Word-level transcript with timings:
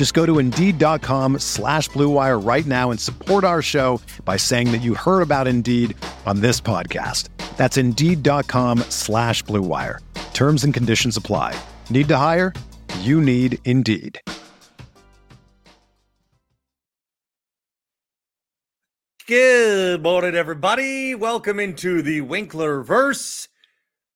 Just 0.00 0.14
go 0.14 0.24
to 0.24 0.38
Indeed.com 0.38 1.40
slash 1.40 1.90
BlueWire 1.90 2.42
right 2.42 2.64
now 2.64 2.90
and 2.90 2.98
support 2.98 3.44
our 3.44 3.60
show 3.60 4.00
by 4.24 4.38
saying 4.38 4.72
that 4.72 4.80
you 4.80 4.94
heard 4.94 5.20
about 5.20 5.46
Indeed 5.46 5.94
on 6.24 6.40
this 6.40 6.58
podcast. 6.58 7.28
That's 7.58 7.76
Indeed.com 7.76 8.78
slash 8.88 9.44
BlueWire. 9.44 9.98
Terms 10.32 10.64
and 10.64 10.72
conditions 10.72 11.18
apply. 11.18 11.54
Need 11.90 12.08
to 12.08 12.16
hire? 12.16 12.54
You 13.00 13.20
need 13.20 13.58
Indeed. 13.66 14.18
Good 19.26 20.02
morning, 20.02 20.34
everybody. 20.34 21.14
Welcome 21.14 21.60
into 21.60 22.00
the 22.00 22.22
Winkler 22.22 22.80
verse. 22.82 23.48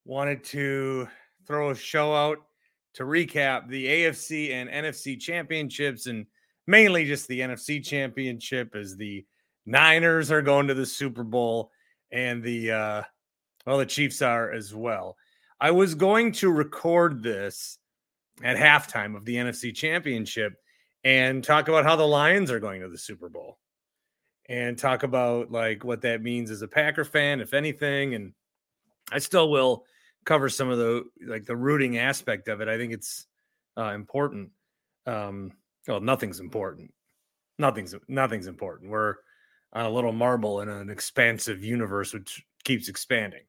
Wanted 0.03 0.45
to 0.45 1.09
throw 1.45 1.69
a 1.69 1.75
show 1.75 2.15
out 2.15 2.39
to 2.95 3.03
recap 3.03 3.67
the 3.67 3.85
AFC 3.85 4.51
and 4.51 4.69
NFC 4.69 5.19
championships 5.19 6.07
and 6.07 6.25
mainly 6.67 7.05
just 7.05 7.27
the 7.27 7.41
NFC 7.41 7.83
championship 7.83 8.75
as 8.75 8.95
the 8.95 9.25
Niners 9.65 10.31
are 10.31 10.41
going 10.41 10.67
to 10.67 10.73
the 10.73 10.85
Super 10.85 11.23
Bowl 11.23 11.71
and 12.11 12.43
the 12.43 12.71
uh 12.71 13.01
well 13.65 13.77
the 13.77 13.85
Chiefs 13.85 14.21
are 14.21 14.51
as 14.51 14.73
well. 14.73 15.17
I 15.59 15.71
was 15.71 15.95
going 15.95 16.31
to 16.33 16.51
record 16.51 17.23
this 17.23 17.77
at 18.43 18.57
halftime 18.57 19.15
of 19.15 19.25
the 19.25 19.35
NFC 19.35 19.73
championship 19.73 20.53
and 21.03 21.43
talk 21.43 21.67
about 21.67 21.85
how 21.85 21.95
the 21.95 22.07
Lions 22.07 22.51
are 22.51 22.59
going 22.59 22.81
to 22.81 22.89
the 22.89 22.97
Super 22.97 23.29
Bowl 23.29 23.57
and 24.47 24.77
talk 24.77 25.03
about 25.03 25.51
like 25.51 25.83
what 25.83 26.01
that 26.01 26.21
means 26.21 26.51
as 26.51 26.61
a 26.61 26.67
Packer 26.67 27.05
fan, 27.05 27.41
if 27.41 27.53
anything. 27.53 28.15
And 28.15 28.33
I 29.11 29.19
still 29.19 29.49
will 29.49 29.85
cover 30.25 30.49
some 30.49 30.69
of 30.69 30.77
the 30.77 31.03
like 31.25 31.45
the 31.45 31.55
rooting 31.55 31.97
aspect 31.97 32.47
of 32.47 32.61
it. 32.61 32.67
I 32.67 32.77
think 32.77 32.93
it's 32.93 33.27
uh, 33.77 33.91
important. 33.91 34.49
Um, 35.05 35.51
well, 35.87 36.01
nothing's 36.01 36.39
important. 36.39 36.91
Nothing's 37.57 37.95
nothing's 38.07 38.47
important. 38.47 38.91
We're 38.91 39.15
on 39.73 39.85
a 39.85 39.89
little 39.89 40.11
marble 40.11 40.61
in 40.61 40.69
an 40.69 40.89
expansive 40.89 41.63
universe 41.63 42.13
which 42.13 42.43
keeps 42.63 42.89
expanding. 42.89 43.43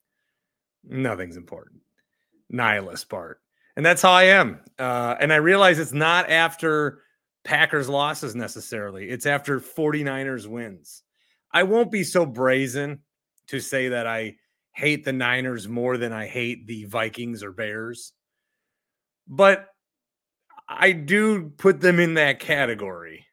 Nothing's 0.85 1.37
important. 1.37 1.81
Nihilist 2.51 3.09
part. 3.09 3.41
And 3.77 3.85
that's 3.85 4.03
how 4.03 4.13
I 4.13 4.25
am. 4.25 4.61
Uh, 4.79 5.17
and 5.21 5.33
I 5.33 5.37
realize 5.37 5.79
it's 5.79 5.93
not 5.93 6.31
after 6.31 7.01
Packers 7.45 7.89
losses 7.89 8.35
necessarily. 8.35 9.09
It's 9.09 9.27
after 9.27 9.61
49ers 9.61 10.47
wins. 10.47 11.03
I 11.53 11.63
won't 11.63 11.93
be 11.93 12.03
so 12.03 12.27
brazen 12.27 13.01
to 13.49 13.61
say 13.61 13.89
that 13.89 14.07
I 14.07 14.37
hate 14.77 15.07
the 15.07 15.13
Niners 15.13 15.67
more 15.67 15.97
than 15.97 16.13
I 16.13 16.27
hate 16.27 16.67
the 16.67 16.85
Vikings 16.85 17.43
or 17.43 17.51
Bears. 17.51 18.13
But 19.27 19.69
I 20.69 20.93
do 20.93 21.49
put 21.57 21.81
them 21.81 21.99
in 21.99 22.15
that 22.15 22.41
category. 22.41 23.25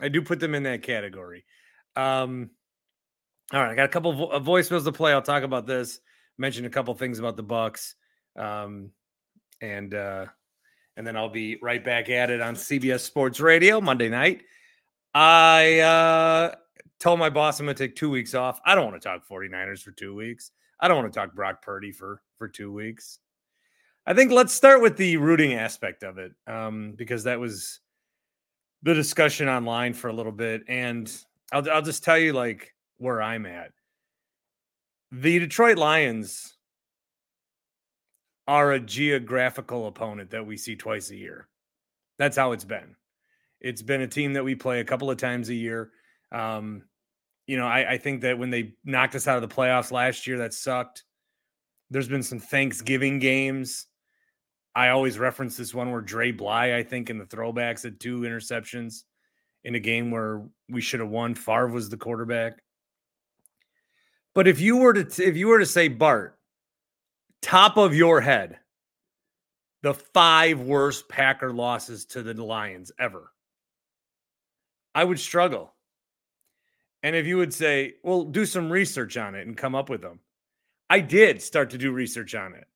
I 0.00 0.08
do 0.08 0.22
put 0.22 0.38
them 0.38 0.54
in 0.54 0.62
that 0.62 0.82
category. 0.82 1.44
Um, 1.96 2.50
all 3.52 3.60
right, 3.60 3.72
I 3.72 3.74
got 3.74 3.86
a 3.86 3.88
couple 3.88 4.12
vo- 4.12 4.40
voicemails 4.40 4.84
to 4.84 4.92
play. 4.92 5.12
I'll 5.12 5.22
talk 5.22 5.42
about 5.42 5.66
this. 5.66 5.98
Mention 6.38 6.66
a 6.66 6.70
couple 6.70 6.94
things 6.94 7.18
about 7.18 7.36
the 7.36 7.42
Bucks, 7.42 7.96
um, 8.36 8.90
and 9.60 9.92
uh, 9.92 10.26
and 10.96 11.06
then 11.06 11.16
I'll 11.16 11.28
be 11.28 11.58
right 11.60 11.84
back 11.84 12.10
at 12.10 12.30
it 12.30 12.40
on 12.40 12.54
CBS 12.54 13.00
Sports 13.00 13.40
Radio 13.40 13.80
Monday 13.80 14.08
night. 14.08 14.42
I 15.14 15.80
uh, 15.80 16.54
told 17.00 17.18
my 17.18 17.28
boss 17.28 17.58
I'm 17.58 17.66
going 17.66 17.76
to 17.76 17.86
take 17.86 17.96
two 17.96 18.08
weeks 18.08 18.34
off. 18.34 18.60
I 18.64 18.74
don't 18.76 18.90
want 18.90 19.02
to 19.02 19.06
talk 19.06 19.28
49ers 19.28 19.82
for 19.82 19.90
two 19.90 20.14
weeks. 20.14 20.52
I 20.80 20.88
don't 20.88 20.96
want 20.96 21.12
to 21.12 21.18
talk 21.18 21.34
Brock 21.34 21.62
Purdy 21.62 21.92
for 21.92 22.22
for 22.38 22.48
two 22.48 22.72
weeks. 22.72 23.18
I 24.06 24.14
think 24.14 24.32
let's 24.32 24.52
start 24.52 24.82
with 24.82 24.96
the 24.96 25.16
rooting 25.16 25.54
aspect 25.54 26.02
of 26.02 26.18
it 26.18 26.32
um, 26.46 26.94
because 26.96 27.24
that 27.24 27.38
was 27.38 27.80
the 28.82 28.94
discussion 28.94 29.48
online 29.48 29.94
for 29.94 30.08
a 30.08 30.12
little 30.12 30.32
bit, 30.32 30.62
and 30.68 31.12
I'll 31.52 31.70
I'll 31.70 31.82
just 31.82 32.02
tell 32.02 32.18
you 32.18 32.32
like 32.32 32.74
where 32.98 33.22
I'm 33.22 33.46
at. 33.46 33.72
The 35.12 35.38
Detroit 35.38 35.78
Lions 35.78 36.56
are 38.48 38.72
a 38.72 38.80
geographical 38.80 39.86
opponent 39.86 40.30
that 40.30 40.46
we 40.46 40.56
see 40.56 40.74
twice 40.74 41.10
a 41.10 41.16
year. 41.16 41.48
That's 42.18 42.36
how 42.36 42.52
it's 42.52 42.64
been. 42.64 42.96
It's 43.60 43.82
been 43.82 44.00
a 44.00 44.08
team 44.08 44.32
that 44.32 44.44
we 44.44 44.54
play 44.54 44.80
a 44.80 44.84
couple 44.84 45.10
of 45.10 45.18
times 45.18 45.48
a 45.48 45.54
year. 45.54 45.90
Um, 46.32 46.82
you 47.46 47.56
know, 47.56 47.66
I, 47.66 47.92
I, 47.92 47.98
think 47.98 48.20
that 48.22 48.38
when 48.38 48.50
they 48.50 48.74
knocked 48.84 49.14
us 49.14 49.26
out 49.26 49.42
of 49.42 49.48
the 49.48 49.54
playoffs 49.54 49.90
last 49.90 50.26
year, 50.26 50.38
that 50.38 50.54
sucked. 50.54 51.04
There's 51.90 52.08
been 52.08 52.22
some 52.22 52.38
Thanksgiving 52.38 53.18
games. 53.18 53.86
I 54.74 54.88
always 54.88 55.18
reference 55.18 55.56
this 55.56 55.74
one 55.74 55.90
where 55.90 56.00
Dre 56.00 56.32
Bly, 56.32 56.74
I 56.74 56.82
think, 56.82 57.10
in 57.10 57.18
the 57.18 57.26
throwbacks 57.26 57.82
had 57.82 58.00
two 58.00 58.20
interceptions 58.20 59.02
in 59.64 59.74
a 59.74 59.80
game 59.80 60.10
where 60.10 60.44
we 60.70 60.80
should 60.80 61.00
have 61.00 61.10
won. 61.10 61.34
Favre 61.34 61.68
was 61.68 61.88
the 61.88 61.96
quarterback. 61.96 62.62
But 64.34 64.48
if 64.48 64.60
you 64.60 64.78
were 64.78 64.94
to 64.94 65.22
if 65.22 65.36
you 65.36 65.48
were 65.48 65.58
to 65.58 65.66
say 65.66 65.88
Bart, 65.88 66.38
top 67.42 67.76
of 67.76 67.94
your 67.94 68.20
head, 68.20 68.58
the 69.82 69.92
five 69.92 70.60
worst 70.60 71.08
Packer 71.08 71.52
losses 71.52 72.06
to 72.06 72.22
the 72.22 72.42
Lions 72.42 72.90
ever, 72.98 73.30
I 74.94 75.04
would 75.04 75.20
struggle. 75.20 75.71
And 77.02 77.16
if 77.16 77.26
you 77.26 77.36
would 77.36 77.52
say, 77.52 77.94
well, 78.02 78.24
do 78.24 78.46
some 78.46 78.70
research 78.70 79.16
on 79.16 79.34
it 79.34 79.46
and 79.46 79.56
come 79.56 79.74
up 79.74 79.90
with 79.90 80.02
them. 80.02 80.20
I 80.88 81.00
did 81.00 81.42
start 81.42 81.70
to 81.70 81.78
do 81.78 81.90
research 81.92 82.34
on 82.34 82.54
it. 82.54 82.66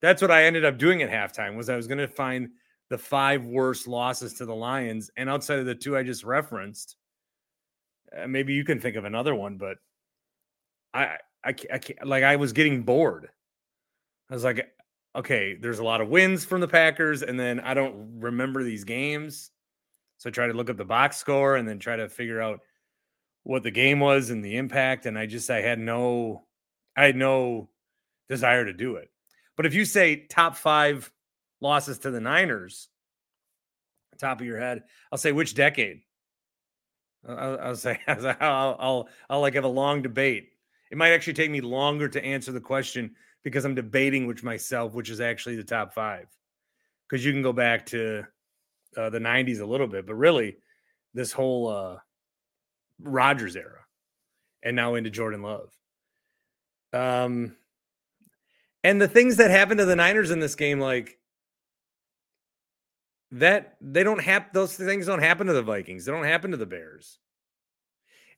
That's 0.00 0.22
what 0.22 0.30
I 0.30 0.44
ended 0.44 0.64
up 0.64 0.78
doing 0.78 1.02
at 1.02 1.10
halftime 1.10 1.56
was 1.56 1.68
I 1.68 1.76
was 1.76 1.86
going 1.86 1.98
to 1.98 2.08
find 2.08 2.50
the 2.88 2.98
five 2.98 3.44
worst 3.44 3.86
losses 3.86 4.34
to 4.34 4.46
the 4.46 4.54
Lions 4.54 5.10
and 5.16 5.28
outside 5.28 5.58
of 5.58 5.66
the 5.66 5.74
two 5.74 5.96
I 5.96 6.02
just 6.02 6.24
referenced, 6.24 6.96
uh, 8.16 8.26
maybe 8.26 8.54
you 8.54 8.64
can 8.64 8.80
think 8.80 8.96
of 8.96 9.04
another 9.04 9.34
one, 9.34 9.58
but 9.58 9.76
I 10.94 11.18
I, 11.44 11.54
I 11.72 11.80
like 12.04 12.24
I 12.24 12.36
was 12.36 12.52
getting 12.52 12.82
bored. 12.82 13.28
I 14.30 14.34
was 14.34 14.44
like, 14.44 14.66
okay, 15.14 15.54
there's 15.54 15.78
a 15.78 15.84
lot 15.84 16.00
of 16.00 16.08
wins 16.08 16.44
from 16.44 16.60
the 16.60 16.68
Packers, 16.68 17.22
and 17.22 17.38
then 17.38 17.60
I 17.60 17.74
don't 17.74 18.20
remember 18.20 18.62
these 18.62 18.84
games. 18.84 19.50
So 20.18 20.30
I 20.30 20.32
try 20.32 20.46
to 20.46 20.52
look 20.52 20.70
up 20.70 20.76
the 20.76 20.84
box 20.84 21.16
score 21.16 21.56
and 21.56 21.68
then 21.68 21.78
try 21.78 21.96
to 21.96 22.08
figure 22.08 22.40
out 22.40 22.60
what 23.48 23.62
the 23.62 23.70
game 23.70 23.98
was 23.98 24.28
and 24.28 24.44
the 24.44 24.58
impact. 24.58 25.06
And 25.06 25.18
I 25.18 25.24
just 25.24 25.48
I 25.48 25.62
had 25.62 25.78
no 25.78 26.44
I 26.94 27.06
had 27.06 27.16
no 27.16 27.70
desire 28.28 28.66
to 28.66 28.74
do 28.74 28.96
it. 28.96 29.08
But 29.56 29.64
if 29.64 29.72
you 29.72 29.86
say 29.86 30.26
top 30.26 30.54
five 30.54 31.10
losses 31.62 32.00
to 32.00 32.10
the 32.10 32.20
Niners, 32.20 32.88
top 34.18 34.40
of 34.40 34.46
your 34.46 34.60
head, 34.60 34.82
I'll 35.10 35.16
say 35.16 35.32
which 35.32 35.54
decade. 35.54 36.02
I'll, 37.26 37.58
I'll 37.58 37.76
say 37.76 37.98
I'll, 38.06 38.76
I'll 38.78 39.08
I'll 39.30 39.40
like 39.40 39.54
have 39.54 39.64
a 39.64 39.68
long 39.68 40.02
debate. 40.02 40.50
It 40.90 40.98
might 40.98 41.12
actually 41.12 41.32
take 41.32 41.50
me 41.50 41.62
longer 41.62 42.06
to 42.06 42.22
answer 42.22 42.52
the 42.52 42.60
question 42.60 43.14
because 43.44 43.64
I'm 43.64 43.74
debating 43.74 44.26
with 44.26 44.44
myself, 44.44 44.92
which 44.92 45.08
is 45.08 45.22
actually 45.22 45.56
the 45.56 45.64
top 45.64 45.94
five. 45.94 46.26
Because 47.08 47.24
you 47.24 47.32
can 47.32 47.42
go 47.42 47.54
back 47.54 47.86
to 47.86 48.24
uh, 48.94 49.08
the 49.08 49.18
90s 49.18 49.60
a 49.60 49.66
little 49.66 49.86
bit, 49.86 50.06
but 50.06 50.16
really, 50.16 50.58
this 51.14 51.32
whole 51.32 51.68
uh, 51.68 51.96
Rodgers 53.00 53.56
era 53.56 53.84
and 54.62 54.76
now 54.76 54.94
into 54.94 55.10
Jordan 55.10 55.42
Love. 55.42 55.72
Um, 56.92 57.56
and 58.84 59.00
the 59.00 59.08
things 59.08 59.36
that 59.36 59.50
happened 59.50 59.78
to 59.78 59.84
the 59.84 59.96
Niners 59.96 60.30
in 60.30 60.40
this 60.40 60.54
game, 60.54 60.80
like 60.80 61.18
that, 63.32 63.76
they 63.80 64.02
don't 64.02 64.22
have 64.22 64.46
those 64.52 64.74
things 64.74 65.06
don't 65.06 65.22
happen 65.22 65.46
to 65.46 65.52
the 65.52 65.62
Vikings. 65.62 66.04
They 66.04 66.12
don't 66.12 66.24
happen 66.24 66.52
to 66.52 66.56
the 66.56 66.66
Bears. 66.66 67.18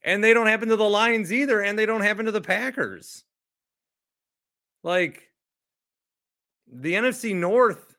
And 0.03 0.23
they 0.23 0.33
don't 0.33 0.47
happen 0.47 0.69
to 0.69 0.75
the 0.75 0.89
Lions 0.89 1.31
either. 1.31 1.61
And 1.61 1.77
they 1.77 1.85
don't 1.85 2.01
happen 2.01 2.25
to 2.25 2.31
the 2.31 2.41
Packers. 2.41 3.23
Like 4.83 5.29
the 6.71 6.93
NFC 6.93 7.35
North 7.35 7.95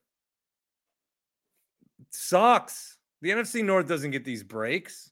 sucks. 2.10 2.98
The 3.20 3.30
NFC 3.30 3.64
North 3.64 3.86
doesn't 3.86 4.10
get 4.10 4.24
these 4.24 4.42
breaks. 4.42 5.11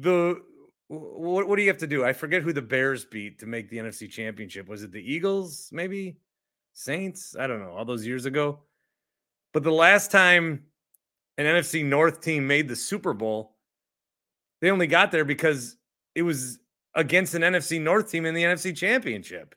The 0.00 0.42
what, 0.88 1.48
what 1.48 1.56
do 1.56 1.62
you 1.62 1.68
have 1.68 1.78
to 1.78 1.86
do? 1.86 2.04
I 2.04 2.12
forget 2.12 2.42
who 2.42 2.52
the 2.52 2.62
Bears 2.62 3.04
beat 3.04 3.38
to 3.40 3.46
make 3.46 3.68
the 3.68 3.78
NFC 3.78 4.10
Championship. 4.10 4.68
Was 4.68 4.82
it 4.82 4.92
the 4.92 5.00
Eagles? 5.02 5.68
Maybe 5.70 6.16
Saints? 6.72 7.36
I 7.38 7.46
don't 7.46 7.60
know. 7.60 7.72
All 7.72 7.84
those 7.84 8.06
years 8.06 8.24
ago. 8.24 8.60
But 9.52 9.62
the 9.64 9.72
last 9.72 10.10
time 10.10 10.64
an 11.36 11.46
NFC 11.46 11.84
North 11.84 12.20
team 12.20 12.46
made 12.46 12.68
the 12.68 12.76
Super 12.76 13.12
Bowl, 13.12 13.56
they 14.60 14.70
only 14.70 14.86
got 14.86 15.10
there 15.10 15.24
because 15.24 15.76
it 16.14 16.22
was 16.22 16.58
against 16.94 17.34
an 17.34 17.42
NFC 17.42 17.80
North 17.80 18.10
team 18.10 18.26
in 18.26 18.34
the 18.34 18.42
NFC 18.42 18.76
Championship. 18.76 19.54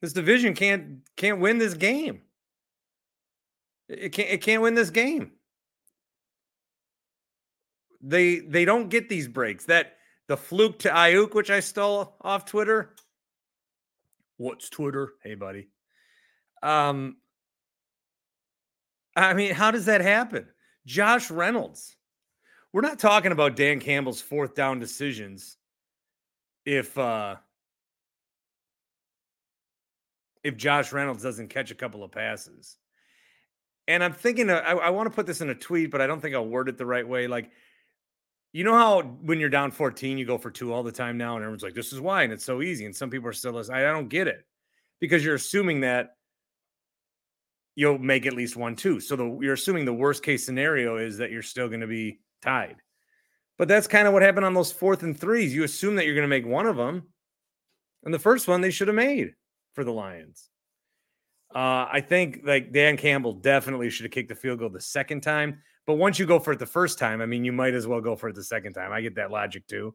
This 0.00 0.12
division 0.12 0.54
can't 0.54 0.98
can't 1.16 1.40
win 1.40 1.58
this 1.58 1.74
game. 1.74 2.22
It 3.88 4.10
can't 4.10 4.28
it 4.28 4.42
can't 4.42 4.62
win 4.62 4.74
this 4.74 4.90
game. 4.90 5.32
They 8.06 8.40
they 8.40 8.64
don't 8.64 8.90
get 8.90 9.08
these 9.08 9.26
breaks. 9.28 9.64
That 9.64 9.96
the 10.28 10.36
fluke 10.36 10.78
to 10.80 10.90
Aiyuk, 10.90 11.34
which 11.34 11.50
I 11.50 11.60
stole 11.60 12.16
off 12.20 12.44
Twitter. 12.44 12.94
What's 14.36 14.68
Twitter? 14.68 15.12
Hey, 15.22 15.34
buddy. 15.34 15.68
Um, 16.62 17.16
I 19.16 19.32
mean, 19.34 19.54
how 19.54 19.70
does 19.70 19.86
that 19.86 20.00
happen? 20.00 20.46
Josh 20.86 21.30
Reynolds. 21.30 21.96
We're 22.72 22.80
not 22.82 22.98
talking 22.98 23.32
about 23.32 23.56
Dan 23.56 23.80
Campbell's 23.80 24.20
fourth 24.20 24.54
down 24.54 24.80
decisions. 24.80 25.56
If 26.66 26.96
uh 26.98 27.36
if 30.42 30.56
Josh 30.56 30.92
Reynolds 30.92 31.22
doesn't 31.22 31.48
catch 31.48 31.70
a 31.70 31.74
couple 31.74 32.04
of 32.04 32.10
passes. 32.10 32.76
And 33.86 34.04
I'm 34.04 34.12
thinking, 34.12 34.50
I, 34.50 34.72
I 34.72 34.90
want 34.90 35.10
to 35.10 35.14
put 35.14 35.26
this 35.26 35.40
in 35.40 35.50
a 35.50 35.54
tweet, 35.54 35.90
but 35.90 36.00
I 36.00 36.06
don't 36.06 36.20
think 36.20 36.34
I'll 36.34 36.46
word 36.46 36.68
it 36.68 36.78
the 36.78 36.86
right 36.86 37.06
way. 37.06 37.26
Like, 37.26 37.50
you 38.54 38.62
know 38.62 38.72
how 38.72 39.02
when 39.02 39.40
you're 39.40 39.48
down 39.48 39.72
14, 39.72 40.16
you 40.16 40.24
go 40.24 40.38
for 40.38 40.48
two 40.48 40.72
all 40.72 40.84
the 40.84 40.92
time 40.92 41.18
now, 41.18 41.34
and 41.34 41.42
everyone's 41.42 41.64
like, 41.64 41.74
this 41.74 41.92
is 41.92 42.00
why. 42.00 42.22
And 42.22 42.32
it's 42.32 42.44
so 42.44 42.62
easy. 42.62 42.86
And 42.86 42.94
some 42.94 43.10
people 43.10 43.28
are 43.28 43.32
still, 43.32 43.52
like, 43.52 43.68
I 43.68 43.82
don't 43.82 44.08
get 44.08 44.28
it 44.28 44.46
because 45.00 45.24
you're 45.24 45.34
assuming 45.34 45.80
that 45.80 46.14
you'll 47.74 47.98
make 47.98 48.26
at 48.26 48.32
least 48.32 48.54
one, 48.54 48.76
two. 48.76 49.00
So 49.00 49.16
the, 49.16 49.38
you're 49.42 49.54
assuming 49.54 49.84
the 49.84 49.92
worst 49.92 50.22
case 50.22 50.46
scenario 50.46 50.98
is 50.98 51.18
that 51.18 51.32
you're 51.32 51.42
still 51.42 51.66
going 51.66 51.80
to 51.80 51.88
be 51.88 52.20
tied. 52.42 52.76
But 53.58 53.66
that's 53.66 53.88
kind 53.88 54.06
of 54.06 54.12
what 54.12 54.22
happened 54.22 54.46
on 54.46 54.54
those 54.54 54.70
fourth 54.70 55.02
and 55.02 55.18
threes. 55.18 55.52
You 55.52 55.64
assume 55.64 55.96
that 55.96 56.06
you're 56.06 56.14
going 56.14 56.22
to 56.22 56.28
make 56.28 56.46
one 56.46 56.66
of 56.66 56.76
them. 56.76 57.08
And 58.04 58.14
the 58.14 58.20
first 58.20 58.46
one 58.46 58.60
they 58.60 58.70
should 58.70 58.86
have 58.86 58.94
made 58.94 59.34
for 59.74 59.82
the 59.82 59.92
Lions. 59.92 60.48
Uh, 61.52 61.88
I 61.90 62.04
think 62.06 62.42
like 62.44 62.72
Dan 62.72 62.96
Campbell 62.96 63.32
definitely 63.32 63.90
should 63.90 64.04
have 64.04 64.12
kicked 64.12 64.28
the 64.28 64.36
field 64.36 64.60
goal 64.60 64.70
the 64.70 64.80
second 64.80 65.22
time. 65.22 65.58
But 65.86 65.94
once 65.94 66.18
you 66.18 66.26
go 66.26 66.38
for 66.38 66.52
it 66.52 66.58
the 66.58 66.66
first 66.66 66.98
time, 66.98 67.20
I 67.20 67.26
mean, 67.26 67.44
you 67.44 67.52
might 67.52 67.74
as 67.74 67.86
well 67.86 68.00
go 68.00 68.16
for 68.16 68.28
it 68.28 68.34
the 68.34 68.44
second 68.44 68.72
time. 68.72 68.92
I 68.92 69.00
get 69.00 69.16
that 69.16 69.30
logic 69.30 69.66
too. 69.66 69.94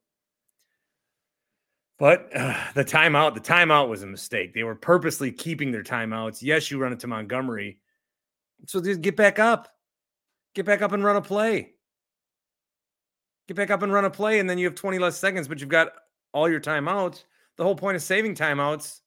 But 1.97 2.29
uh, 2.35 2.57
the 2.73 2.85
timeout, 2.85 3.35
the 3.35 3.41
timeout 3.41 3.89
was 3.89 4.03
a 4.03 4.07
mistake. 4.07 4.53
They 4.53 4.63
were 4.63 4.75
purposely 4.75 5.31
keeping 5.31 5.71
their 5.71 5.83
timeouts. 5.83 6.41
Yes, 6.41 6.71
you 6.71 6.79
run 6.79 6.93
it 6.93 6.99
to 7.01 7.07
Montgomery. 7.07 7.79
So 8.67 8.81
just 8.81 9.01
get 9.01 9.15
back 9.15 9.39
up. 9.39 9.67
Get 10.55 10.65
back 10.65 10.81
up 10.81 10.91
and 10.91 11.03
run 11.03 11.15
a 11.15 11.21
play. 11.21 11.73
Get 13.47 13.57
back 13.57 13.71
up 13.71 13.81
and 13.81 13.91
run 13.91 14.05
a 14.05 14.09
play, 14.09 14.39
and 14.39 14.49
then 14.49 14.57
you 14.57 14.65
have 14.65 14.75
20 14.75 14.99
less 14.99 15.17
seconds, 15.17 15.47
but 15.47 15.59
you've 15.59 15.69
got 15.69 15.91
all 16.33 16.49
your 16.49 16.59
timeouts. 16.59 17.23
The 17.57 17.63
whole 17.63 17.75
point 17.75 17.95
of 17.95 18.03
saving 18.03 18.35
timeouts. 18.35 18.99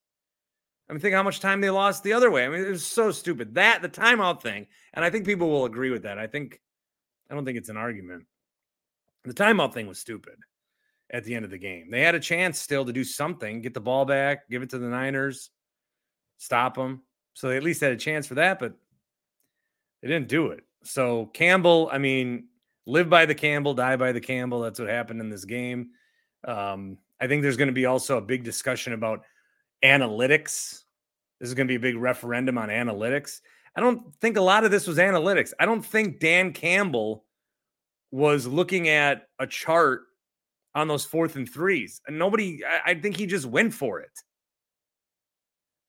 I 0.89 0.93
mean, 0.93 1.01
think 1.01 1.15
how 1.15 1.23
much 1.23 1.41
time 1.41 1.61
they 1.61 1.71
lost 1.71 2.03
the 2.03 2.13
other 2.13 2.31
way. 2.31 2.45
I 2.45 2.49
mean, 2.49 2.61
it 2.61 2.69
was 2.69 2.85
so 2.85 3.11
stupid. 3.13 3.55
That, 3.55 3.83
the 3.83 3.89
timeout 3.89 4.43
thing, 4.43 4.67
and 4.95 5.05
I 5.05 5.11
think 5.11 5.25
people 5.25 5.49
will 5.49 5.65
agree 5.65 5.91
with 5.91 6.03
that. 6.03 6.19
I 6.19 6.27
think, 6.27 6.61
I 7.33 7.35
don't 7.35 7.47
think 7.47 7.57
it's 7.57 7.71
an 7.71 7.79
argument. 7.79 8.27
The 9.25 9.33
timeout 9.33 9.73
thing 9.73 9.87
was 9.87 9.99
stupid 9.99 10.35
at 11.11 11.25
the 11.25 11.35
end 11.35 11.47
of 11.47 11.51
the 11.51 11.57
game. 11.57 11.91
They 11.91 12.03
had 12.03 12.15
a 12.15 12.21
chance 12.21 12.61
still 12.61 12.85
to 12.85 12.93
do 12.93 13.05
something, 13.05 13.63
get 13.63 13.73
the 13.73 13.81
ball 13.81 14.05
back, 14.05 14.51
give 14.51 14.61
it 14.61 14.69
to 14.71 14.79
the 14.79 14.89
Niners, 14.89 15.49
stop 16.37 16.75
them. 16.75 17.01
So 17.33 17.49
they 17.49 17.57
at 17.57 17.63
least 17.63 17.81
had 17.81 17.93
a 17.93 17.97
chance 17.97 18.27
for 18.27 18.35
that, 18.35 18.59
but 18.59 18.75
they 20.03 20.09
didn't 20.09 20.29
do 20.29 20.49
it. 20.49 20.63
So 20.85 21.27
Campbell, 21.33 21.89
I 21.91 21.97
mean, 21.97 22.49
live 22.85 23.09
by 23.09 23.25
the 23.25 23.35
Campbell, 23.35 23.73
die 23.73 23.97
by 23.97 24.13
the 24.13 24.21
Campbell. 24.21 24.61
That's 24.61 24.79
what 24.79 24.91
happened 24.91 25.23
in 25.23 25.31
this 25.31 25.47
game. 25.47 25.93
Um, 26.47 26.99
I 27.19 27.29
think 27.29 27.41
there's 27.41 27.57
going 27.57 27.69
to 27.69 27.73
be 27.73 27.87
also 27.87 28.19
a 28.19 28.23
big 28.23 28.45
discussion 28.45 28.93
about 28.93 29.25
analytics. 29.83 30.83
This 31.41 31.49
is 31.49 31.55
going 31.55 31.67
to 31.67 31.73
be 31.73 31.77
a 31.77 31.93
big 31.93 31.97
referendum 31.97 32.59
on 32.59 32.69
analytics. 32.69 33.41
I 33.75 33.81
don't 33.81 34.15
think 34.21 34.37
a 34.37 34.43
lot 34.43 34.65
of 34.65 34.71
this 34.71 34.87
was 34.87 34.99
analytics. 34.99 35.53
I 35.59 35.67
don't 35.67 35.85
think 35.85 36.21
Dan 36.21 36.53
Campbell 36.53 37.25
was 38.11 38.47
looking 38.47 38.89
at 38.89 39.29
a 39.39 39.47
chart 39.47 40.03
on 40.75 40.89
those 40.89 41.05
fourth 41.05 41.37
and 41.37 41.49
threes. 41.49 42.01
And 42.07 42.19
nobody, 42.19 42.61
I, 42.65 42.91
I 42.91 42.95
think 42.95 43.17
he 43.17 43.27
just 43.27 43.47
went 43.47 43.73
for 43.73 44.01
it. 44.01 44.11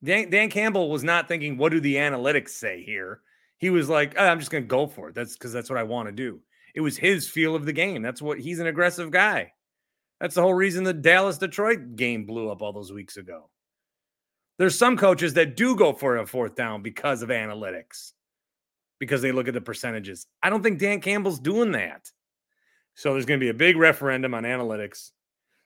Dan, 0.04 0.30
Dan, 0.30 0.50
Campbell 0.50 0.90
was 0.90 1.04
not 1.04 1.28
thinking, 1.28 1.58
what 1.58 1.72
do 1.72 1.80
the 1.80 1.96
analytics 1.96 2.50
say 2.50 2.84
here? 2.84 3.22
He 3.58 3.70
was 3.70 3.88
like, 3.88 4.16
oh, 4.18 4.26
I'm 4.26 4.40
just 4.40 4.52
going 4.52 4.64
to 4.64 4.68
go 4.68 4.88
for 4.88 5.10
it. 5.10 5.16
That's 5.16 5.34
because 5.34 5.54
that's 5.54 5.70
what 5.70 5.80
I 5.80 5.84
want 5.84 6.08
to 6.08 6.12
do. 6.12 6.42
It 6.76 6.82
was 6.82 6.98
his 6.98 7.30
feel 7.30 7.56
of 7.56 7.66
the 7.66 7.72
game. 7.72 8.02
That's 8.02 8.22
what 8.22 8.40
he's 8.40 8.60
an 8.60 8.68
aggressive 8.68 9.12
guy. 9.12 9.54
That's 10.20 10.36
the 10.36 10.42
whole 10.42 10.54
reason 10.54 10.84
the 10.84 10.94
Dallas 10.94 11.38
Detroit 11.38 11.96
game 11.96 12.26
blew 12.26 12.50
up 12.50 12.62
all 12.62 12.74
those 12.74 12.92
weeks 12.92 13.18
ago. 13.18 13.50
There's 14.64 14.78
some 14.78 14.96
coaches 14.96 15.34
that 15.34 15.58
do 15.58 15.76
go 15.76 15.92
for 15.92 16.16
a 16.16 16.26
fourth 16.26 16.56
down 16.56 16.82
because 16.82 17.22
of 17.22 17.28
analytics, 17.28 18.14
because 18.98 19.22
they 19.22 19.34
look 19.34 19.50
at 19.50 19.54
the 19.54 19.60
percentages. 19.60 20.26
I 20.42 20.50
don't 20.50 20.64
think 20.64 20.80
Dan 20.80 21.02
Campbell's 21.02 21.42
doing 21.42 21.74
that. 21.74 22.10
So 22.96 23.12
there's 23.12 23.26
going 23.26 23.42
to 23.42 23.44
be 23.44 23.50
a 23.50 23.54
big 23.54 23.76
referendum 23.76 24.34
on 24.34 24.44
analytics, 24.44 25.12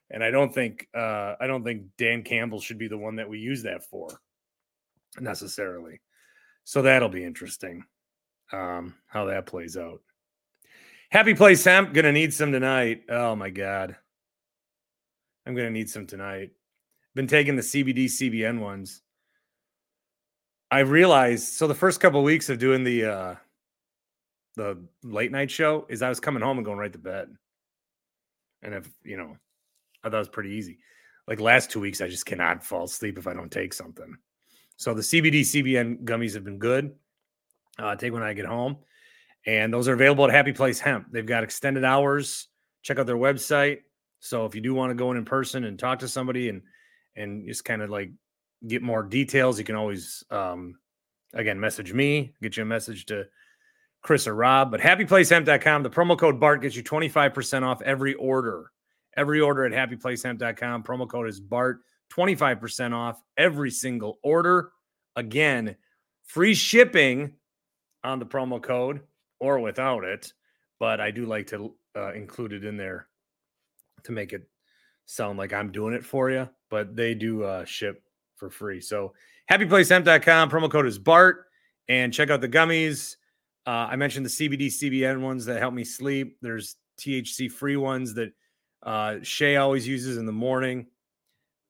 and 0.09 0.23
I 0.23 0.31
don't 0.31 0.51
think 0.51 0.88
uh, 0.95 1.35
I 1.39 1.45
don't 1.45 1.63
think 1.63 1.83
Dan 1.99 2.23
Campbell 2.23 2.59
should 2.59 2.79
be 2.79 2.88
the 2.88 2.97
one 2.97 3.17
that 3.17 3.29
we 3.29 3.38
use 3.38 3.61
that 3.61 3.85
for 3.85 4.19
necessarily. 5.19 6.01
So 6.63 6.81
that'll 6.81 7.07
be 7.07 7.23
interesting 7.23 7.83
um, 8.51 8.95
how 9.05 9.25
that 9.25 9.45
plays 9.45 9.77
out. 9.77 10.01
Happy 11.11 11.35
place 11.35 11.63
hemp. 11.63 11.93
Gonna 11.93 12.11
need 12.11 12.33
some 12.33 12.51
tonight. 12.51 13.03
Oh 13.09 13.35
my 13.35 13.51
god, 13.51 13.95
I'm 15.45 15.53
gonna 15.53 15.69
need 15.69 15.91
some 15.91 16.07
tonight. 16.07 16.50
Been 17.17 17.25
taking 17.25 17.55
the 17.55 17.63
CBD 17.63 18.05
CBN 18.05 18.59
ones. 18.59 19.01
I 20.69 20.81
realized 20.81 21.47
so 21.47 21.65
the 21.65 21.74
first 21.74 22.00
couple 22.00 22.19
of 22.19 22.24
weeks 22.24 22.47
of 22.50 22.59
doing 22.59 22.83
the 22.83 23.05
uh, 23.05 23.36
the 24.55 24.83
late 25.01 25.31
night 25.31 25.50
show 25.50 25.88
is 25.89 26.03
I 26.03 26.09
was 26.09 26.19
coming 26.19 26.43
home 26.43 26.59
and 26.59 26.65
going 26.65 26.77
right 26.77 26.93
to 26.93 27.00
bed. 27.00 27.29
And 28.62 28.75
if, 28.75 28.88
you 29.03 29.17
know, 29.17 29.36
I 30.03 30.09
thought 30.09 30.17
it 30.17 30.19
was 30.19 30.29
pretty 30.29 30.51
easy. 30.51 30.77
Like 31.27 31.39
last 31.39 31.71
two 31.71 31.79
weeks, 31.79 32.01
I 32.01 32.07
just 32.07 32.27
cannot 32.27 32.63
fall 32.63 32.83
asleep 32.83 33.17
if 33.17 33.25
I 33.25 33.33
don't 33.33 33.51
take 33.51 33.74
something. 33.74 34.15
So 34.75 34.93
the 34.93 35.01
CBD 35.01 35.41
CBN 35.41 36.03
gummies 36.03 36.36
have 36.36 36.43
been 36.43 36.59
good. 36.59 36.93
Uh, 37.79 37.95
take 37.95 38.13
when 38.13 38.21
I 38.21 38.33
get 38.33 38.45
home. 38.45 38.77
And 39.47 39.74
those 39.74 39.88
are 39.88 39.93
available 39.93 40.25
at 40.25 40.31
Happy 40.31 40.53
Place 40.53 40.79
Hemp. 40.79 41.07
They've 41.12 41.25
got 41.25 41.43
extended 41.43 41.83
hours. 41.83 42.47
Check 42.83 43.00
out 43.00 43.07
their 43.07 43.17
website. 43.17 43.79
So 44.19 44.45
if 44.45 44.53
you 44.53 44.62
do 44.62 44.75
want 44.75 44.91
to 44.91 44.95
go 44.95 45.09
in 45.09 45.17
in 45.17 45.25
person 45.25 45.63
and 45.63 45.79
talk 45.79 45.97
to 46.00 46.07
somebody 46.07 46.50
and 46.50 46.62
and 47.17 47.45
just 47.45 47.65
kind 47.65 47.81
of 47.81 47.89
like 47.89 48.12
get 48.65 48.81
more 48.81 49.03
details, 49.03 49.59
you 49.59 49.65
can 49.65 49.75
always 49.75 50.24
um 50.31 50.75
again 51.33 51.59
message 51.59 51.93
me, 51.93 52.33
get 52.41 52.57
you 52.57 52.63
a 52.63 52.65
message 52.65 53.05
to 53.07 53.25
Chris 54.01 54.27
or 54.27 54.36
Rob. 54.36 54.71
But 54.71 54.79
happyplacehemp.com, 54.79 55.83
the 55.83 55.89
promo 55.89 56.17
code 56.17 56.39
BART 56.39 56.62
gets 56.62 56.75
you 56.75 56.83
25% 56.83 57.63
off 57.63 57.81
every 57.81 58.13
order. 58.13 58.71
Every 59.15 59.41
order 59.41 59.65
at 59.65 59.74
happyplacehemp.com. 59.74 60.83
Promo 60.83 61.09
code 61.09 61.27
is 61.27 61.39
BART, 61.39 61.81
25% 62.13 62.93
off 62.93 63.21
every 63.36 63.71
single 63.71 64.19
order. 64.24 64.71
Again, 65.15 65.75
free 66.24 66.53
shipping 66.53 67.33
on 68.03 68.19
the 68.19 68.25
promo 68.25 68.62
code 68.62 69.01
or 69.39 69.59
without 69.59 70.03
it. 70.03 70.33
But 70.79 71.01
I 71.01 71.12
do 71.12 71.25
like 71.25 71.47
to 71.47 71.74
uh, 71.95 72.13
include 72.13 72.53
it 72.53 72.63
in 72.63 72.77
there 72.77 73.07
to 74.03 74.12
make 74.12 74.33
it 74.33 74.47
sound 75.05 75.39
like 75.39 75.51
I'm 75.51 75.71
doing 75.71 75.95
it 75.95 76.05
for 76.05 76.29
you. 76.29 76.47
But 76.69 76.95
they 76.95 77.13
do 77.13 77.43
uh, 77.43 77.65
ship 77.65 78.03
for 78.36 78.50
free. 78.50 78.81
So 78.81 79.13
happyplacehemp.com. 79.50 80.50
Promo 80.50 80.69
code 80.69 80.86
is 80.86 81.00
BART. 81.00 81.45
And 81.89 82.13
check 82.13 82.29
out 82.29 82.41
the 82.41 82.50
gummies. 82.50 83.15
Uh, 83.65 83.88
I 83.89 83.95
mentioned 83.95 84.25
the 84.25 84.29
CBD 84.29 84.67
CBN 84.67 85.21
ones 85.21 85.45
that 85.45 85.59
help 85.59 85.74
me 85.74 85.83
sleep. 85.83 86.38
There's 86.41 86.75
THC 87.00 87.51
free 87.51 87.77
ones 87.77 88.13
that 88.15 88.33
uh, 88.83 89.17
Shay 89.21 89.57
always 89.57 89.88
uses 89.88 90.17
in 90.17 90.25
the 90.25 90.31
morning. 90.31 90.88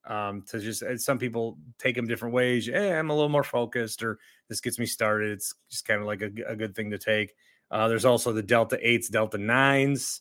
Um, 0.06 0.42
to 0.48 0.58
just 0.58 0.82
some 1.04 1.18
people 1.18 1.58
take 1.78 1.94
them 1.94 2.06
different 2.06 2.34
ways. 2.34 2.66
Hey, 2.66 2.96
I'm 2.96 3.10
a 3.10 3.14
little 3.14 3.28
more 3.28 3.44
focused, 3.44 4.02
or 4.02 4.18
this 4.48 4.60
gets 4.60 4.78
me 4.78 4.86
started. 4.86 5.32
It's 5.32 5.54
just 5.70 5.86
kind 5.86 6.00
of 6.00 6.06
like 6.06 6.22
a, 6.22 6.30
a 6.46 6.56
good 6.56 6.74
thing 6.74 6.90
to 6.92 6.98
take. 6.98 7.34
Uh, 7.70 7.88
there's 7.88 8.06
also 8.06 8.32
the 8.32 8.42
Delta 8.42 8.78
8s, 8.82 9.10
Delta 9.10 9.36
9s. 9.36 10.20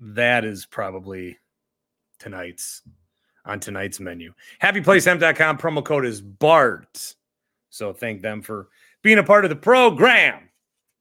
That 0.00 0.46
is 0.46 0.64
probably 0.64 1.36
tonight's 2.18 2.80
on 3.50 3.60
tonight's 3.60 4.00
menu. 4.00 4.32
HappyPlaceHemp.com 4.62 5.58
promo 5.58 5.84
code 5.84 6.06
is 6.06 6.20
BART. 6.20 7.14
So 7.68 7.92
thank 7.92 8.22
them 8.22 8.42
for 8.42 8.68
being 9.02 9.18
a 9.18 9.24
part 9.24 9.44
of 9.44 9.50
the 9.50 9.56
program 9.56 10.48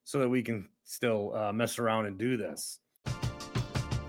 so 0.03 0.19
that 0.19 0.29
we 0.29 0.41
can 0.41 0.67
still 0.83 1.35
uh, 1.35 1.53
mess 1.53 1.77
around 1.77 2.07
and 2.07 2.17
do 2.17 2.37
this. 2.37 2.79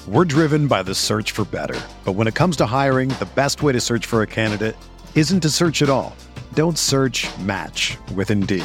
We're 0.09 0.25
driven 0.25 0.67
by 0.67 0.83
the 0.83 0.95
search 0.95 1.33
for 1.33 1.45
better. 1.45 1.79
But 2.05 2.13
when 2.13 2.27
it 2.27 2.35
comes 2.35 2.57
to 2.57 2.67
hiring, 2.67 3.11
the 3.11 3.29
best 3.35 3.63
way 3.63 3.73
to 3.73 3.81
search 3.81 4.07
for 4.07 4.23
a 4.23 4.27
candidate 4.27 4.77
isn't 5.15 5.41
to 5.41 5.51
search 5.51 5.83
at 5.83 5.91
all. 5.91 6.17
Don't 6.55 6.79
search 6.79 7.29
match 7.41 7.99
with 8.15 8.31
Indeed. 8.31 8.65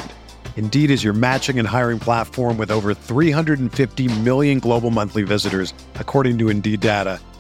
Indeed 0.56 0.90
is 0.90 1.04
your 1.04 1.14
matching 1.14 1.60
and 1.60 1.68
hiring 1.68 2.00
platform 2.00 2.58
with 2.58 2.72
over 2.72 2.94
350 2.94 4.20
million 4.22 4.60
global 4.60 4.90
monthly 4.90 5.24
visitors, 5.24 5.74
according 5.96 6.38
to 6.38 6.48
Indeed 6.50 6.80
data, 6.80 7.20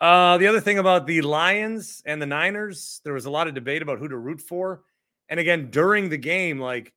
Uh, 0.00 0.38
the 0.38 0.46
other 0.46 0.60
thing 0.60 0.78
about 0.78 1.06
the 1.06 1.22
Lions 1.22 2.02
and 2.06 2.22
the 2.22 2.26
Niners, 2.26 3.00
there 3.04 3.14
was 3.14 3.26
a 3.26 3.30
lot 3.30 3.48
of 3.48 3.54
debate 3.54 3.82
about 3.82 3.98
who 3.98 4.08
to 4.08 4.16
root 4.16 4.40
for. 4.40 4.82
And 5.28 5.40
again, 5.40 5.70
during 5.70 6.08
the 6.08 6.16
game, 6.16 6.60
like 6.60 6.92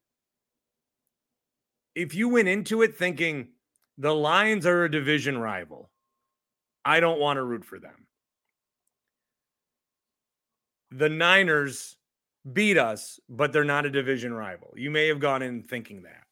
if 1.96 2.13
you 2.13 2.29
went 2.29 2.48
into 2.48 2.81
it 2.84 2.96
thinking 2.96 3.50
the 3.98 4.13
Lions 4.13 4.65
are 4.65 4.86
a 4.86 4.91
division 4.91 5.38
rival, 5.38 5.89
I 6.86 7.00
don't 7.00 7.20
want 7.20 7.38
to 7.38 7.43
root 7.43 7.65
for 7.65 7.79
them. 7.79 8.08
The 10.91 11.10
Niners 11.10 11.98
beat 12.51 12.77
us, 12.77 13.20
but 13.29 13.53
they're 13.53 13.63
not 13.63 13.86
a 13.86 13.89
division 13.89 14.34
rival. 14.34 14.74
You 14.75 14.91
may 14.91 15.08
have 15.08 15.20
gone 15.20 15.41
in 15.41 15.63
thinking 15.63 16.03
that. 16.03 16.24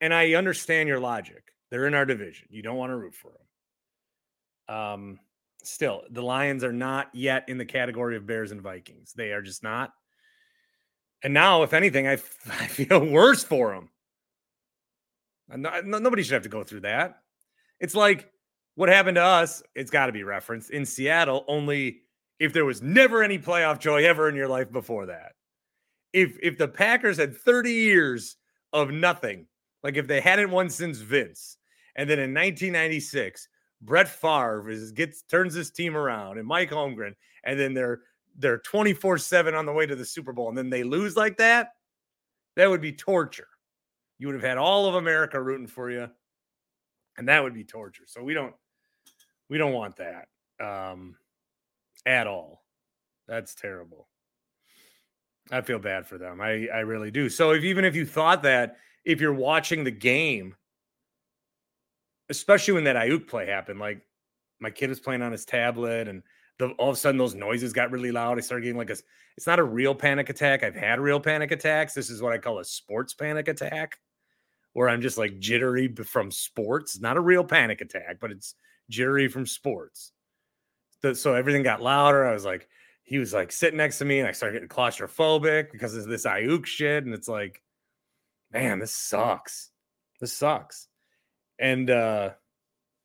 And 0.00 0.12
I 0.14 0.34
understand 0.34 0.88
your 0.88 1.00
logic. 1.00 1.42
They're 1.70 1.86
in 1.86 1.94
our 1.94 2.04
division. 2.04 2.48
You 2.50 2.62
don't 2.62 2.76
want 2.76 2.90
to 2.90 2.96
root 2.96 3.14
for 3.14 3.32
them. 4.68 4.76
Um, 4.76 5.20
still, 5.62 6.02
the 6.10 6.22
Lions 6.22 6.64
are 6.64 6.72
not 6.72 7.08
yet 7.12 7.48
in 7.48 7.58
the 7.58 7.64
category 7.64 8.16
of 8.16 8.26
Bears 8.26 8.52
and 8.52 8.60
Vikings. 8.60 9.12
They 9.14 9.32
are 9.32 9.42
just 9.42 9.62
not. 9.62 9.92
And 11.22 11.34
now, 11.34 11.62
if 11.62 11.72
anything, 11.72 12.06
I, 12.06 12.12
I 12.46 12.66
feel 12.66 13.04
worse 13.04 13.44
for 13.44 13.72
them. 13.72 13.90
Uh, 15.50 15.68
uh, 15.68 15.82
no, 15.84 15.98
nobody 15.98 16.22
should 16.22 16.34
have 16.34 16.42
to 16.42 16.48
go 16.48 16.64
through 16.64 16.80
that. 16.80 17.22
It's 17.80 17.94
like 17.94 18.30
what 18.74 18.88
happened 18.88 19.16
to 19.16 19.22
us. 19.22 19.62
It's 19.74 19.90
got 19.90 20.06
to 20.06 20.12
be 20.12 20.22
referenced 20.22 20.70
in 20.70 20.84
Seattle. 20.84 21.44
Only 21.48 22.02
if 22.38 22.52
there 22.52 22.64
was 22.64 22.82
never 22.82 23.22
any 23.22 23.38
playoff 23.38 23.78
joy 23.78 24.04
ever 24.04 24.28
in 24.28 24.36
your 24.36 24.48
life 24.48 24.70
before 24.70 25.06
that. 25.06 25.32
If 26.12 26.36
if 26.42 26.58
the 26.58 26.68
Packers 26.68 27.18
had 27.18 27.36
30 27.36 27.72
years 27.72 28.36
of 28.72 28.90
nothing, 28.90 29.46
like 29.82 29.96
if 29.96 30.06
they 30.06 30.20
hadn't 30.20 30.50
won 30.50 30.70
since 30.70 30.98
Vince, 30.98 31.58
and 31.96 32.08
then 32.08 32.18
in 32.18 32.32
1996 32.32 33.48
Brett 33.80 34.08
Favre 34.08 34.68
is, 34.68 34.92
gets 34.92 35.22
turns 35.22 35.54
his 35.54 35.70
team 35.70 35.96
around 35.96 36.38
and 36.38 36.46
Mike 36.46 36.70
Holmgren, 36.70 37.14
and 37.44 37.58
then 37.58 37.74
they're 37.74 38.00
they're 38.36 38.58
24-7 38.58 39.58
on 39.58 39.66
the 39.66 39.72
way 39.72 39.84
to 39.84 39.96
the 39.96 40.04
Super 40.04 40.32
Bowl, 40.32 40.48
and 40.48 40.56
then 40.56 40.70
they 40.70 40.84
lose 40.84 41.16
like 41.16 41.36
that, 41.38 41.72
that 42.56 42.70
would 42.70 42.80
be 42.80 42.92
torture. 42.92 43.48
You 44.18 44.28
would 44.28 44.34
have 44.34 44.44
had 44.44 44.58
all 44.58 44.86
of 44.86 44.94
America 44.94 45.40
rooting 45.40 45.66
for 45.66 45.90
you, 45.90 46.08
and 47.16 47.28
that 47.28 47.42
would 47.42 47.54
be 47.54 47.64
torture. 47.64 48.04
So 48.06 48.22
we 48.22 48.34
don't 48.34 48.54
we 49.48 49.58
don't 49.58 49.72
want 49.72 49.96
that 49.96 50.28
um 50.64 51.16
at 52.06 52.26
all. 52.26 52.64
That's 53.26 53.54
terrible. 53.54 54.08
I 55.50 55.60
feel 55.62 55.78
bad 55.78 56.06
for 56.06 56.18
them. 56.18 56.40
I 56.40 56.68
I 56.68 56.80
really 56.80 57.10
do. 57.10 57.28
So 57.28 57.52
if 57.52 57.64
even 57.64 57.84
if 57.84 57.94
you 57.94 58.04
thought 58.04 58.42
that 58.42 58.76
if 59.04 59.20
you're 59.20 59.32
watching 59.32 59.84
the 59.84 59.90
game 59.90 60.54
especially 62.30 62.74
when 62.74 62.84
that 62.84 62.96
Aiyuk 62.96 63.26
play 63.26 63.46
happened. 63.46 63.80
Like 63.80 64.02
my 64.60 64.70
kid 64.70 64.88
was 64.88 65.00
playing 65.00 65.22
on 65.22 65.32
his 65.32 65.44
tablet, 65.44 66.08
and 66.08 66.22
the, 66.58 66.68
all 66.72 66.90
of 66.90 66.96
a 66.96 66.98
sudden 66.98 67.18
those 67.18 67.34
noises 67.34 67.72
got 67.72 67.90
really 67.90 68.12
loud. 68.12 68.38
I 68.38 68.40
started 68.40 68.64
getting 68.64 68.78
like 68.78 68.90
a. 68.90 68.96
It's 69.36 69.46
not 69.46 69.60
a 69.60 69.64
real 69.64 69.94
panic 69.94 70.30
attack. 70.30 70.64
I've 70.64 70.74
had 70.74 71.00
real 71.00 71.20
panic 71.20 71.52
attacks. 71.52 71.94
This 71.94 72.10
is 72.10 72.20
what 72.20 72.32
I 72.32 72.38
call 72.38 72.58
a 72.58 72.64
sports 72.64 73.14
panic 73.14 73.48
attack, 73.48 73.98
where 74.72 74.88
I'm 74.88 75.00
just 75.00 75.18
like 75.18 75.38
jittery 75.38 75.88
from 75.88 76.30
sports. 76.30 77.00
Not 77.00 77.16
a 77.16 77.20
real 77.20 77.44
panic 77.44 77.80
attack, 77.80 78.18
but 78.20 78.32
it's 78.32 78.54
jittery 78.90 79.28
from 79.28 79.46
sports. 79.46 80.12
The, 81.02 81.14
so 81.14 81.34
everything 81.34 81.62
got 81.62 81.82
louder. 81.82 82.26
I 82.26 82.32
was 82.32 82.44
like, 82.44 82.68
he 83.04 83.18
was 83.18 83.32
like 83.32 83.52
sitting 83.52 83.76
next 83.76 83.98
to 83.98 84.04
me, 84.04 84.18
and 84.18 84.28
I 84.28 84.32
started 84.32 84.54
getting 84.54 84.68
claustrophobic 84.68 85.70
because 85.70 85.94
of 85.94 86.06
this 86.06 86.26
Aiyuk 86.26 86.66
shit. 86.66 87.04
And 87.04 87.14
it's 87.14 87.28
like, 87.28 87.62
man, 88.52 88.80
this 88.80 88.92
sucks. 88.92 89.70
This 90.20 90.32
sucks. 90.32 90.88
And 91.58 91.90
uh 91.90 92.30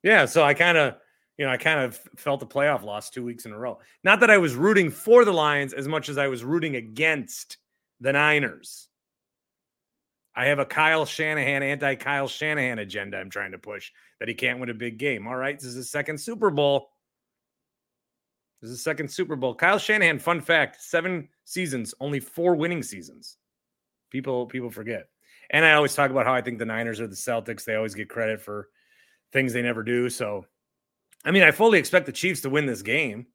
yeah, 0.03 0.25
so 0.25 0.43
I 0.43 0.53
kind 0.53 0.77
of, 0.77 0.95
you 1.37 1.45
know, 1.45 1.51
I 1.51 1.57
kind 1.57 1.79
of 1.79 1.99
felt 2.17 2.39
the 2.39 2.45
playoff 2.45 2.83
loss 2.83 3.09
two 3.09 3.23
weeks 3.23 3.45
in 3.45 3.53
a 3.53 3.57
row. 3.57 3.79
Not 4.03 4.19
that 4.19 4.29
I 4.29 4.37
was 4.37 4.53
rooting 4.55 4.91
for 4.91 5.25
the 5.25 5.31
Lions 5.31 5.73
as 5.73 5.87
much 5.87 6.09
as 6.09 6.17
I 6.17 6.27
was 6.27 6.43
rooting 6.43 6.75
against 6.75 7.57
the 8.01 8.11
Niners. 8.11 8.89
I 10.35 10.45
have 10.45 10.59
a 10.59 10.65
Kyle 10.65 11.05
Shanahan, 11.05 11.63
anti 11.63 11.95
Kyle 11.95 12.27
Shanahan 12.27 12.79
agenda 12.79 13.17
I'm 13.17 13.29
trying 13.29 13.51
to 13.51 13.59
push 13.59 13.91
that 14.19 14.27
he 14.27 14.33
can't 14.33 14.59
win 14.59 14.69
a 14.69 14.73
big 14.73 14.97
game. 14.97 15.27
All 15.27 15.35
right. 15.35 15.57
This 15.57 15.69
is 15.69 15.75
his 15.75 15.91
second 15.91 16.19
Super 16.19 16.49
Bowl. 16.49 16.89
This 18.61 18.71
is 18.71 18.77
the 18.77 18.83
second 18.83 19.09
Super 19.09 19.35
Bowl. 19.35 19.53
Kyle 19.53 19.77
Shanahan, 19.77 20.19
fun 20.19 20.41
fact, 20.41 20.81
seven 20.81 21.29
seasons, 21.45 21.93
only 21.99 22.19
four 22.19 22.55
winning 22.55 22.81
seasons. 22.81 23.37
People, 24.09 24.45
people 24.45 24.69
forget. 24.69 25.07
And 25.49 25.65
I 25.65 25.73
always 25.73 25.93
talk 25.93 26.11
about 26.11 26.25
how 26.25 26.33
I 26.33 26.41
think 26.41 26.59
the 26.59 26.65
Niners 26.65 26.99
are 26.99 27.07
the 27.07 27.15
Celtics. 27.15 27.63
They 27.63 27.75
always 27.75 27.95
get 27.95 28.09
credit 28.09 28.41
for 28.41 28.69
things 29.31 29.53
they 29.53 29.61
never 29.61 29.83
do. 29.83 30.09
So, 30.09 30.45
I 31.25 31.31
mean, 31.31 31.43
I 31.43 31.51
fully 31.51 31.79
expect 31.79 32.05
the 32.05 32.11
Chiefs 32.11 32.41
to 32.41 32.49
win 32.49 32.65
this 32.65 32.81
game. 32.81 33.27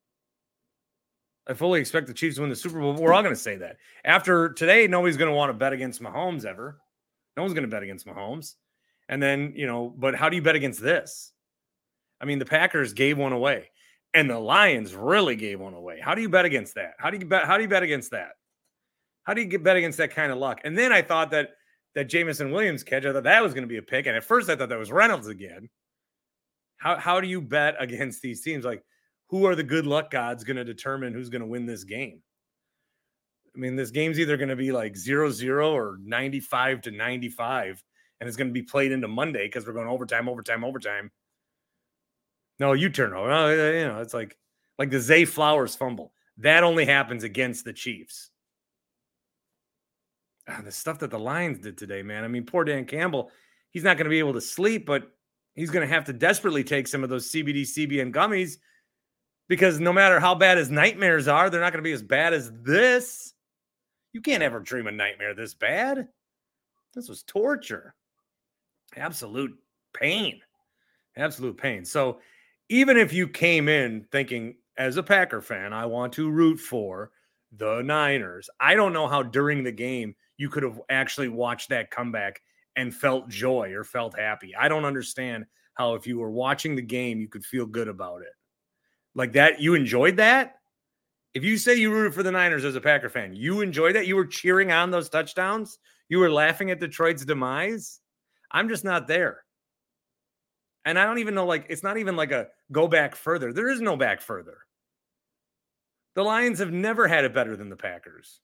I 1.47 1.55
fully 1.55 1.81
expect 1.81 2.07
the 2.07 2.15
Chiefs 2.15 2.37
to 2.37 2.43
win 2.43 2.51
the 2.51 2.57
Super 2.57 2.79
Bowl. 2.79 2.95
We're 2.95 3.15
all 3.15 3.23
going 3.23 3.35
to 3.35 3.41
say 3.41 3.57
that. 3.57 3.77
After 4.05 4.51
today, 4.51 4.87
nobody's 4.87 5.17
going 5.17 5.31
to 5.31 5.37
want 5.37 5.51
to 5.51 5.55
bet 5.55 5.73
against 5.73 6.03
Mahomes 6.03 6.45
ever. 6.45 6.79
No 7.37 7.43
one's 7.43 7.55
going 7.55 7.63
to 7.63 7.71
bet 7.71 7.83
against 7.83 8.07
Mahomes. 8.07 8.55
And 9.09 9.23
then, 9.23 9.55
you 9.57 9.67
know, 9.67 9.95
but 9.97 10.15
how 10.15 10.29
do 10.29 10.37
you 10.37 10.43
bet 10.43 10.57
against 10.57 10.83
this? 10.83 11.33
I 12.21 12.27
mean, 12.27 12.39
the 12.39 12.45
Packers 12.45 12.93
gave 12.93 13.17
one 13.17 13.33
away 13.33 13.71
and 14.15 14.29
the 14.29 14.39
Lions 14.39 14.95
really 14.95 15.37
gave 15.37 15.61
one 15.61 15.75
away. 15.75 16.01
How 16.01 16.15
do 16.15 16.23
you 16.23 16.29
bet 16.29 16.45
against 16.45 16.75
that? 16.75 16.95
How 16.99 17.11
do 17.11 17.19
you 17.19 17.25
bet? 17.25 17.45
How 17.45 17.57
do 17.57 17.63
you 17.63 17.69
bet 17.69 17.83
against 17.83 18.11
that? 18.11 18.33
How 19.25 19.35
do 19.35 19.41
you 19.43 19.47
get 19.47 19.63
bet 19.63 19.77
against 19.77 19.99
that 19.99 20.15
kind 20.15 20.33
of 20.33 20.39
luck? 20.39 20.61
And 20.65 20.77
then 20.77 20.93
I 20.93 21.03
thought 21.03 21.31
that 21.33 21.51
that 21.95 22.09
Jameson 22.09 22.53
Williams 22.53 22.83
catch. 22.83 23.05
I 23.05 23.13
thought 23.13 23.25
that 23.25 23.43
was 23.43 23.55
going 23.55 23.63
to 23.63 23.69
be 23.69 23.79
a 23.79 23.83
pick. 23.83 24.07
And 24.07 24.17
at 24.17 24.25
first 24.25 24.49
I 24.49 24.57
thought 24.57 24.69
that 24.69 24.79
was 24.79 24.93
Reynolds 24.93 25.29
again. 25.29 25.69
How 26.77 26.97
how 26.97 27.21
do 27.21 27.29
you 27.29 27.41
bet 27.41 27.77
against 27.81 28.23
these 28.23 28.41
teams? 28.41 28.65
Like, 28.65 28.85
who 29.29 29.47
are 29.47 29.55
the 29.55 29.63
good 29.63 29.87
luck 29.87 30.11
gods 30.11 30.45
going 30.45 30.57
to 30.57 30.65
determine 30.65 31.13
who's 31.13 31.29
going 31.29 31.43
to 31.43 31.47
win 31.47 31.67
this 31.67 31.85
game? 31.85 32.23
I 33.55 33.59
mean, 33.59 33.77
this 33.77 33.91
game's 33.91 34.21
either 34.21 34.37
going 34.37 34.51
to 34.51 34.57
be 34.57 34.73
like 34.73 34.97
zero 34.97 35.31
zero 35.31 35.73
or 35.73 35.99
95 36.03 36.83
to 36.83 36.91
95, 36.91 37.83
and 38.21 38.29
it's 38.29 38.37
going 38.37 38.49
to 38.49 38.55
be 38.55 38.63
played 38.63 38.93
into 38.93 39.09
Monday 39.09 39.47
because 39.47 39.67
we're 39.67 39.73
going 39.73 39.89
overtime, 39.89 40.29
overtime, 40.29 40.65
overtime. 40.65 41.11
No, 42.61 42.73
you 42.73 42.89
turn 42.89 43.15
over. 43.15 43.31
Oh, 43.31 43.51
you 43.51 43.87
know, 43.87 44.01
it's 44.01 44.15
like 44.15 44.37
like 44.79 44.91
the 44.91 45.01
Zay 45.01 45.25
Flowers 45.25 45.75
fumble. 45.75 46.13
That 46.39 46.63
only 46.63 46.85
happens 46.85 47.25
against 47.25 47.65
the 47.65 47.73
Chiefs. 47.73 48.31
Ah, 50.49 50.61
the 50.65 50.73
stuff 50.73 50.99
that 51.01 51.11
the 51.11 51.19
Lions 51.19 51.59
did 51.59 51.77
today, 51.77 52.03
man. 52.03 52.25
I 52.25 52.29
mean, 52.29 52.45
poor 52.45 52.65
Dan 52.65 52.87
Campbell. 52.87 53.31
He's 53.71 53.85
not 53.85 53.97
going 53.97 54.05
to 54.07 54.11
be 54.11 54.19
able 54.19 54.33
to 54.33 54.41
sleep, 54.41 54.87
but 54.87 55.13
he's 55.55 55.71
going 55.71 55.87
to 55.87 55.95
have 55.95 56.05
to 56.05 56.13
desperately 56.13 56.65
take 56.65 56.89
some 56.89 57.05
of 57.05 57.11
those 57.11 57.31
CBD, 57.31 57.63
CBN 57.63 58.13
gummies 58.15 58.57
because 59.49 59.81
no 59.81 59.93
matter 59.93 60.21
how 60.21 60.35
bad 60.35 60.59
his 60.59 60.71
nightmares 60.71 61.29
are, 61.29 61.51
they're 61.51 61.61
not 61.61 61.73
going 61.73 61.83
to 61.83 61.89
be 61.89 61.93
as 61.93 62.03
bad 62.03 62.33
as 62.33 62.51
this. 62.63 63.35
You 64.13 64.21
can't 64.21 64.43
ever 64.43 64.61
dream 64.61 64.87
a 64.87 64.93
nightmare 64.93 65.35
this 65.35 65.55
bad. 65.55 66.09
This 66.95 67.09
was 67.09 67.23
torture. 67.23 67.95
Absolute 68.97 69.57
pain. 69.95 70.41
Absolute 71.17 71.57
pain. 71.59 71.85
So, 71.85 72.21
even 72.71 72.99
if 72.99 73.13
you 73.15 73.27
came 73.27 73.69
in 73.69 74.07
thinking, 74.13 74.57
as 74.77 74.97
a 74.97 75.03
Packer 75.03 75.41
fan, 75.41 75.73
I 75.73 75.87
want 75.87 76.13
to 76.15 76.31
root 76.31 76.59
for 76.61 77.11
the 77.57 77.83
Niners, 77.83 78.51
I 78.61 78.75
don't 78.75 78.93
know 78.93 79.09
how 79.09 79.23
during 79.23 79.65
the 79.65 79.73
game 79.73 80.15
you 80.39 80.49
could 80.49 80.63
have 80.63 80.81
actually 80.89 81.29
watched 81.29 81.69
that 81.69 81.91
comeback 81.91 82.41
and 82.77 82.95
felt 82.95 83.29
joy 83.29 83.73
or 83.73 83.85
felt 83.85 84.19
happy. 84.19 84.55
I 84.57 84.69
don't 84.69 84.85
understand 84.85 85.45
how, 85.75 85.95
if 85.95 86.07
you 86.07 86.19
were 86.19 86.31
watching 86.31 86.75
the 86.75 86.83
game, 86.83 87.21
you 87.21 87.29
could 87.29 87.45
feel 87.45 87.67
good 87.67 87.89
about 87.89 88.23
it. 88.23 88.33
Like 89.15 89.33
that, 89.33 89.61
you 89.61 89.75
enjoyed 89.75 90.17
that? 90.17 90.55
If 91.35 91.45
you 91.45 91.59
say 91.59 91.75
you 91.75 91.93
rooted 91.93 92.15
for 92.15 92.23
the 92.23 92.33
Niners 92.33 92.65
as 92.65 92.77
a 92.77 92.81
Packer 92.81 93.09
fan, 93.09 93.35
you 93.35 93.61
enjoyed 93.61 93.95
that? 93.97 94.07
You 94.07 94.17
were 94.17 94.27
cheering 94.27 94.73
on 94.73 94.91
those 94.91 95.09
touchdowns? 95.09 95.79
You 96.09 96.19
were 96.19 96.31
laughing 96.31 96.71
at 96.71 96.81
Detroit's 96.81 97.25
demise? 97.25 98.01
I'm 98.51 98.69
just 98.69 98.85
not 98.85 99.07
there. 99.07 99.45
And 100.85 100.99
I 100.99 101.05
don't 101.05 101.19
even 101.19 101.35
know, 101.35 101.47
like, 101.47 101.67
it's 101.69 101.83
not 101.83 101.99
even 101.99 102.17
like 102.17 102.33
a 102.33 102.49
go 102.73 102.89
back 102.89 103.15
further. 103.15 103.53
There 103.53 103.69
is 103.69 103.81
no 103.81 103.97
back 103.97 104.21
further. 104.21 104.59
The 106.15 106.23
Lions 106.23 106.61
have 106.61 106.73
never 106.73 107.07
had 107.07 107.25
it 107.25 107.35
better 107.35 107.57
than 107.57 107.69
the 107.69 107.77
Packers, 107.77 108.41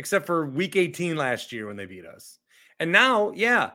except 0.00 0.24
for 0.24 0.46
week 0.46 0.76
18 0.76 1.14
last 1.14 1.52
year 1.52 1.66
when 1.66 1.76
they 1.76 1.84
beat 1.84 2.06
us. 2.06 2.38
And 2.78 2.90
now, 2.90 3.32
yeah, 3.32 3.72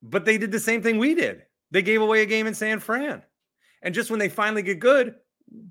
but 0.00 0.24
they 0.24 0.38
did 0.38 0.52
the 0.52 0.60
same 0.60 0.84
thing 0.84 0.98
we 0.98 1.16
did. 1.16 1.42
They 1.72 1.82
gave 1.82 2.00
away 2.00 2.22
a 2.22 2.26
game 2.26 2.46
in 2.46 2.54
San 2.54 2.78
Fran. 2.78 3.24
And 3.82 3.92
just 3.92 4.08
when 4.08 4.20
they 4.20 4.28
finally 4.28 4.62
get 4.62 4.78
good, 4.78 5.16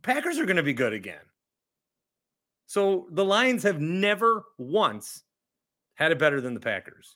Packers 0.01 0.39
are 0.39 0.45
going 0.45 0.57
to 0.57 0.63
be 0.63 0.73
good 0.73 0.91
again. 0.91 1.23
So 2.65 3.07
the 3.11 3.23
Lions 3.23 3.63
have 3.63 3.79
never 3.79 4.43
once 4.57 5.23
had 5.93 6.11
it 6.11 6.19
better 6.19 6.41
than 6.41 6.53
the 6.53 6.59
Packers. 6.59 7.15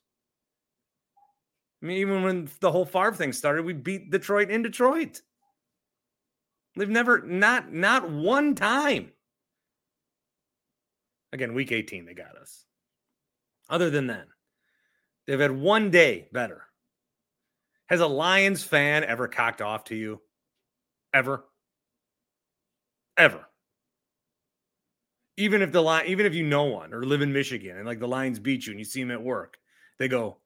I 1.84 1.88
mean, 1.88 1.98
even 1.98 2.24
when 2.24 2.50
the 2.62 2.72
whole 2.72 2.86
Favre 2.86 3.15
thing 3.15 3.34
started, 3.34 3.65
we 3.65 3.74
beat 3.74 4.12
Detroit 4.12 4.50
in 4.50 4.62
Detroit. 4.62 5.22
They've 6.77 6.88
never 6.88 7.22
not 7.22 7.74
not 7.74 8.10
one 8.10 8.55
time. 8.55 9.12
Again, 11.31 11.53
week 11.53 11.71
18, 11.71 12.05
they 12.05 12.13
got 12.13 12.36
us. 12.36 12.65
Other 13.69 13.89
than 13.89 14.07
then, 14.07 14.25
they've 15.27 15.39
had 15.39 15.51
one 15.51 15.91
day 15.91 16.27
better. 16.31 16.63
Has 17.88 18.01
a 18.01 18.07
Lions 18.07 18.63
fan 18.63 19.03
ever 19.03 19.27
cocked 19.27 19.62
off 19.62 19.86
to 19.86 19.95
you? 19.95 20.21
Ever? 21.13 21.45
Ever. 23.17 23.45
Even 25.38 25.62
if 25.62 25.71
the 25.71 25.81
line, 25.81 26.05
even 26.07 26.25
if 26.25 26.33
you 26.33 26.43
know 26.43 26.65
one 26.65 26.93
or 26.93 27.03
live 27.03 27.21
in 27.21 27.31
Michigan 27.31 27.77
and 27.77 27.86
like 27.86 28.00
the 28.00 28.07
Lions 28.07 28.39
beat 28.39 28.65
you 28.65 28.71
and 28.71 28.79
you 28.79 28.86
see 28.86 29.01
them 29.01 29.12
at 29.12 29.21
work, 29.21 29.57
they 29.98 30.07
go, 30.07 30.38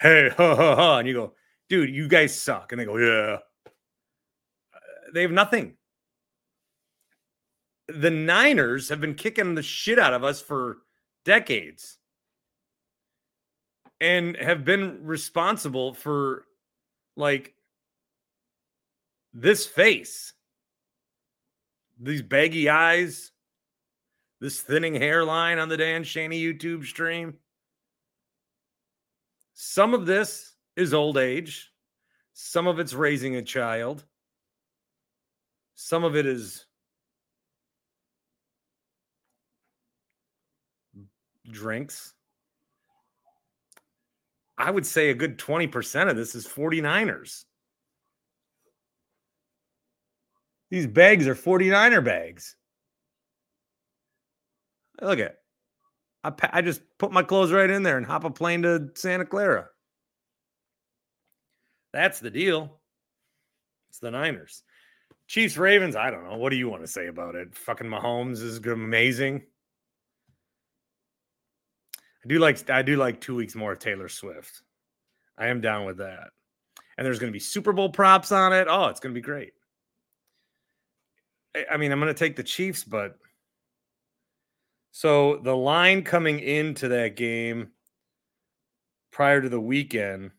Hey, 0.00 0.30
ha 0.36 0.54
ha 0.54 0.76
ha. 0.76 0.98
And 0.98 1.08
you 1.08 1.14
go, 1.14 1.34
dude, 1.68 1.94
you 1.94 2.08
guys 2.08 2.38
suck. 2.38 2.72
And 2.72 2.80
they 2.80 2.84
go, 2.84 2.96
Yeah. 2.96 3.38
Uh, 4.74 4.78
they 5.12 5.22
have 5.22 5.32
nothing. 5.32 5.74
The 7.94 8.10
Niners 8.10 8.88
have 8.88 9.00
been 9.00 9.14
kicking 9.14 9.54
the 9.54 9.62
shit 9.62 9.98
out 9.98 10.12
of 10.12 10.24
us 10.24 10.40
for 10.40 10.78
decades 11.24 11.98
and 14.00 14.36
have 14.36 14.64
been 14.64 15.04
responsible 15.04 15.94
for 15.94 16.44
like 17.16 17.54
this 19.32 19.66
face, 19.66 20.32
these 22.00 22.22
baggy 22.22 22.68
eyes, 22.68 23.32
this 24.40 24.60
thinning 24.60 24.94
hairline 24.94 25.58
on 25.58 25.68
the 25.68 25.76
Dan 25.76 26.02
Shaney 26.02 26.40
YouTube 26.40 26.84
stream. 26.84 27.34
Some 29.54 29.92
of 29.92 30.06
this 30.06 30.54
is 30.76 30.94
old 30.94 31.18
age, 31.18 31.70
some 32.32 32.66
of 32.66 32.80
it's 32.80 32.94
raising 32.94 33.36
a 33.36 33.42
child, 33.42 34.04
some 35.74 36.04
of 36.04 36.16
it 36.16 36.24
is 36.24 36.64
drinks. 41.50 42.14
I 44.58 44.70
would 44.70 44.86
say 44.86 45.10
a 45.10 45.14
good 45.14 45.38
20% 45.38 46.10
of 46.10 46.16
this 46.16 46.34
is 46.34 46.46
49ers. 46.46 47.44
These 50.70 50.86
bags 50.86 51.26
are 51.26 51.34
49er 51.34 52.04
bags. 52.04 52.56
Look 55.00 55.18
at 55.18 55.36
I, 56.22 56.32
I 56.52 56.62
just 56.62 56.82
put 56.98 57.12
my 57.12 57.22
clothes 57.22 57.52
right 57.52 57.70
in 57.70 57.82
there 57.82 57.96
and 57.96 58.06
hop 58.06 58.24
a 58.24 58.30
plane 58.30 58.62
to 58.62 58.90
Santa 58.94 59.24
Clara. 59.24 59.66
That's 61.92 62.20
the 62.20 62.30
deal. 62.30 62.78
It's 63.88 63.98
the 63.98 64.10
Niners. 64.10 64.62
Chiefs 65.26 65.56
Ravens, 65.56 65.96
I 65.96 66.10
don't 66.10 66.24
know. 66.24 66.36
What 66.36 66.50
do 66.50 66.56
you 66.56 66.68
want 66.68 66.82
to 66.82 66.88
say 66.88 67.06
about 67.06 67.34
it? 67.34 67.54
Fucking 67.54 67.86
Mahomes 67.86 68.42
is 68.42 68.58
amazing. 68.58 69.42
I 72.30 72.32
do 72.32 72.38
like 72.38 72.70
I 72.70 72.82
do 72.82 72.96
like 72.96 73.20
2 73.20 73.34
weeks 73.34 73.56
more 73.56 73.72
of 73.72 73.80
Taylor 73.80 74.08
Swift. 74.08 74.62
I 75.36 75.48
am 75.48 75.60
down 75.60 75.84
with 75.84 75.96
that. 75.96 76.28
And 76.96 77.04
there's 77.04 77.18
going 77.18 77.32
to 77.32 77.36
be 77.36 77.40
Super 77.40 77.72
Bowl 77.72 77.88
props 77.88 78.30
on 78.30 78.52
it. 78.52 78.68
Oh, 78.70 78.86
it's 78.86 79.00
going 79.00 79.12
to 79.12 79.20
be 79.20 79.24
great. 79.24 79.52
I 81.68 81.76
mean, 81.76 81.90
I'm 81.90 81.98
going 81.98 82.14
to 82.14 82.18
take 82.18 82.36
the 82.36 82.44
Chiefs, 82.44 82.84
but 82.84 83.18
so 84.92 85.38
the 85.38 85.56
line 85.56 86.04
coming 86.04 86.38
into 86.38 86.86
that 86.86 87.16
game 87.16 87.70
prior 89.10 89.42
to 89.42 89.48
the 89.48 89.60
weekend 89.60 90.30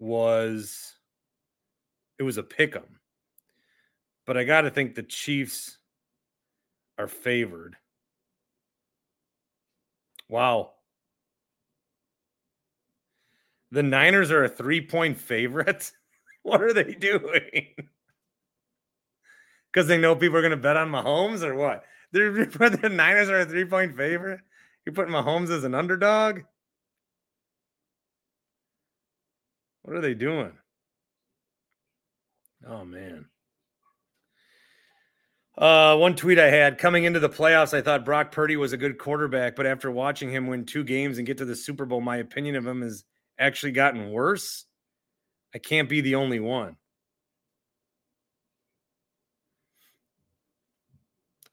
was 0.00 0.94
it 2.18 2.24
was 2.24 2.38
a 2.38 2.42
pick 2.42 2.74
'em. 2.74 2.98
But 4.26 4.36
I 4.36 4.42
got 4.42 4.62
to 4.62 4.70
think 4.70 4.96
the 4.96 5.04
Chiefs 5.04 5.78
are 6.98 7.06
favored. 7.06 7.76
Wow. 10.32 10.70
The 13.70 13.82
Niners 13.82 14.30
are 14.30 14.44
a 14.44 14.48
three 14.48 14.80
point 14.80 15.18
favorite. 15.18 15.92
what 16.42 16.62
are 16.62 16.72
they 16.72 16.94
doing? 16.94 17.74
because 19.70 19.88
they 19.88 19.98
know 19.98 20.16
people 20.16 20.38
are 20.38 20.40
going 20.40 20.52
to 20.52 20.56
bet 20.56 20.78
on 20.78 20.90
Mahomes 20.90 21.42
or 21.42 21.54
what? 21.54 21.84
They're, 22.12 22.32
the 22.46 22.88
Niners 22.90 23.28
are 23.28 23.40
a 23.40 23.44
three 23.44 23.66
point 23.66 23.94
favorite. 23.94 24.40
You're 24.86 24.94
putting 24.94 25.12
Mahomes 25.12 25.50
as 25.50 25.64
an 25.64 25.74
underdog. 25.74 26.40
What 29.82 29.98
are 29.98 30.00
they 30.00 30.14
doing? 30.14 30.52
Oh 32.66 32.86
man. 32.86 33.26
Uh, 35.62 35.96
one 35.96 36.16
tweet 36.16 36.40
I 36.40 36.50
had 36.50 36.76
coming 36.76 37.04
into 37.04 37.20
the 37.20 37.28
playoffs, 37.28 37.72
I 37.72 37.80
thought 37.80 38.04
Brock 38.04 38.32
Purdy 38.32 38.56
was 38.56 38.72
a 38.72 38.76
good 38.76 38.98
quarterback, 38.98 39.54
but 39.54 39.64
after 39.64 39.92
watching 39.92 40.28
him 40.28 40.48
win 40.48 40.64
two 40.66 40.82
games 40.82 41.18
and 41.18 41.26
get 41.26 41.38
to 41.38 41.44
the 41.44 41.54
Super 41.54 41.84
Bowl, 41.84 42.00
my 42.00 42.16
opinion 42.16 42.56
of 42.56 42.66
him 42.66 42.82
has 42.82 43.04
actually 43.38 43.70
gotten 43.70 44.10
worse. 44.10 44.64
I 45.54 45.58
can't 45.58 45.88
be 45.88 46.00
the 46.00 46.16
only 46.16 46.40
one. 46.40 46.74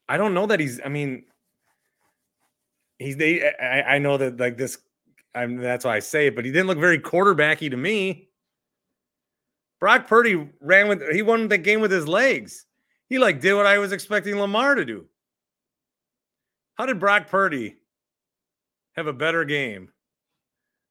I 0.08 0.16
don't 0.16 0.34
know 0.34 0.46
that 0.46 0.58
he's. 0.58 0.80
I 0.84 0.88
mean, 0.88 1.26
he's. 2.98 3.16
They. 3.16 3.48
I, 3.60 3.94
I 3.94 3.98
know 3.98 4.16
that 4.16 4.40
like 4.40 4.56
this. 4.56 4.76
I'm. 5.36 5.58
That's 5.58 5.84
why 5.84 5.94
I 5.94 6.00
say 6.00 6.26
it. 6.26 6.34
But 6.34 6.44
he 6.44 6.50
didn't 6.50 6.66
look 6.66 6.78
very 6.78 6.98
quarterbacky 6.98 7.70
to 7.70 7.76
me. 7.76 8.28
Brock 9.78 10.08
Purdy 10.08 10.50
ran 10.60 10.88
with. 10.88 11.00
He 11.12 11.22
won 11.22 11.46
the 11.46 11.58
game 11.58 11.80
with 11.80 11.92
his 11.92 12.08
legs. 12.08 12.66
He 13.10 13.18
like 13.18 13.40
did 13.40 13.54
what 13.54 13.66
I 13.66 13.78
was 13.78 13.90
expecting 13.92 14.38
Lamar 14.38 14.76
to 14.76 14.84
do. 14.84 15.06
How 16.76 16.86
did 16.86 17.00
Brock 17.00 17.28
Purdy 17.28 17.76
have 18.92 19.08
a 19.08 19.12
better 19.12 19.44
game 19.44 19.90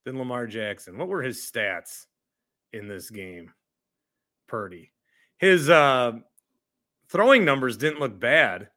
than 0.05 0.19
Lamar 0.19 0.45
Jackson? 0.45 0.97
What 0.97 1.07
were 1.07 1.23
his 1.23 1.39
stats 1.39 2.05
in 2.73 2.89
this 2.89 3.09
game? 3.09 3.53
Purdy. 4.47 4.91
His 5.37 5.69
uh 5.69 6.11
throwing 7.07 7.45
numbers 7.45 7.77
didn't 7.77 8.01
look 8.01 8.19
bad. 8.19 8.69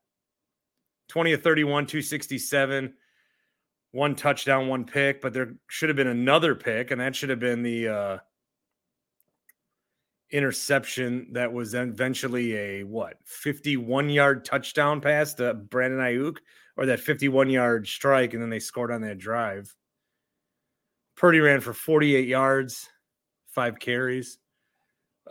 20 1.09 1.33
of 1.33 1.43
31, 1.43 1.87
267, 1.87 2.95
one 3.91 4.15
touchdown, 4.15 4.69
one 4.69 4.85
pick, 4.85 5.21
but 5.21 5.35
there 5.35 5.57
should 5.67 5.91
have 5.91 5.97
been 5.97 6.07
another 6.07 6.55
pick, 6.55 6.93
and 6.93 7.01
that 7.01 7.17
should 7.17 7.29
have 7.29 7.41
been 7.41 7.65
the 7.65 7.89
uh 7.89 8.19
interception 10.33 11.29
that 11.33 11.53
was 11.53 11.75
eventually 11.75 12.57
a 12.57 12.85
what 12.85 13.19
51 13.25 14.09
yard 14.09 14.45
touchdown 14.45 15.01
pass 15.01 15.35
to 15.35 15.55
Brandon 15.55 16.01
Aiyuk 16.01 16.39
or 16.77 16.87
that 16.87 17.01
51 17.01 17.51
yard 17.51 17.87
strike 17.87 18.33
and 18.33 18.43
then 18.43 18.51
they 18.51 18.59
scored 18.59 18.91
on 18.91 19.03
that 19.03 19.19
drive. 19.19 19.75
Purdy 21.17 21.41
ran 21.41 21.61
for 21.61 21.75
48 21.75 22.27
yards, 22.27 22.89
five 23.49 23.79
carries. 23.79 24.39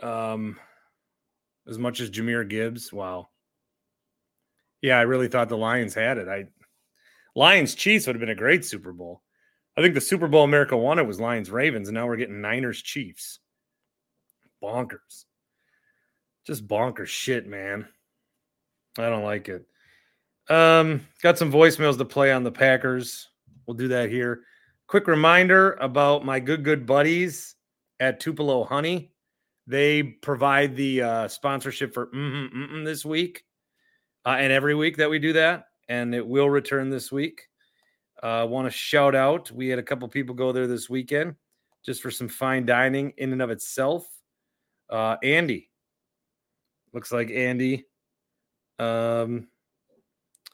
Um 0.00 0.58
as 1.68 1.78
much 1.78 2.00
as 2.00 2.10
Jahmyr 2.10 2.48
Gibbs. 2.48 2.92
Wow. 2.92 3.28
Yeah, 4.80 4.98
I 4.98 5.02
really 5.02 5.28
thought 5.28 5.48
the 5.48 5.56
Lions 5.56 5.94
had 5.94 6.18
it. 6.18 6.28
I 6.28 6.46
Lions 7.34 7.74
Chiefs 7.74 8.06
would 8.06 8.16
have 8.16 8.20
been 8.20 8.28
a 8.28 8.34
great 8.34 8.64
Super 8.64 8.92
Bowl. 8.92 9.22
I 9.76 9.80
think 9.80 9.94
the 9.94 10.00
Super 10.00 10.28
Bowl 10.28 10.44
America 10.44 10.76
wanted 10.76 11.06
was 11.06 11.18
Lions 11.18 11.50
Ravens, 11.50 11.88
and 11.88 11.94
now 11.94 12.06
we're 12.06 12.16
getting 12.16 12.42
Niners 12.42 12.82
Chiefs. 12.82 13.38
Bonkers. 14.62 15.24
Just 16.46 16.66
bonkers 16.66 17.08
shit, 17.08 17.46
man. 17.46 17.86
I 18.98 19.08
don't 19.08 19.24
like 19.24 19.48
it. 19.48 19.66
Um, 20.48 21.06
got 21.22 21.38
some 21.38 21.52
voicemails 21.52 21.98
to 21.98 22.04
play 22.04 22.32
on 22.32 22.42
the 22.42 22.52
Packers. 22.52 23.28
We'll 23.66 23.76
do 23.76 23.88
that 23.88 24.10
here. 24.10 24.42
Quick 24.86 25.06
reminder 25.06 25.72
about 25.74 26.24
my 26.24 26.40
good 26.40 26.64
good 26.64 26.84
buddies 26.84 27.54
at 28.00 28.20
Tupelo 28.20 28.64
Honey. 28.64 29.12
They 29.66 30.02
provide 30.02 30.74
the 30.76 31.02
uh, 31.02 31.28
sponsorship 31.28 31.94
for 31.94 32.06
mm-hmm, 32.06 32.56
mm-hmm 32.56 32.84
this 32.84 33.04
week 33.04 33.44
uh, 34.26 34.36
and 34.38 34.52
every 34.52 34.74
week 34.74 34.96
that 34.96 35.08
we 35.08 35.18
do 35.18 35.32
that, 35.34 35.68
and 35.88 36.14
it 36.14 36.26
will 36.26 36.50
return 36.50 36.90
this 36.90 37.12
week. 37.12 37.48
I 38.22 38.40
uh, 38.40 38.46
want 38.46 38.66
to 38.66 38.70
shout 38.70 39.14
out. 39.14 39.50
We 39.50 39.68
had 39.68 39.78
a 39.78 39.82
couple 39.82 40.06
people 40.08 40.34
go 40.34 40.52
there 40.52 40.66
this 40.66 40.88
weekend 40.88 41.34
just 41.84 42.02
for 42.02 42.10
some 42.10 42.28
fine 42.28 42.64
dining 42.64 43.12
in 43.16 43.32
and 43.32 43.42
of 43.42 43.50
itself. 43.50 44.06
Uh, 44.92 45.16
Andy 45.22 45.70
looks 46.92 47.10
like 47.10 47.30
Andy 47.30 47.86
um, 48.78 49.48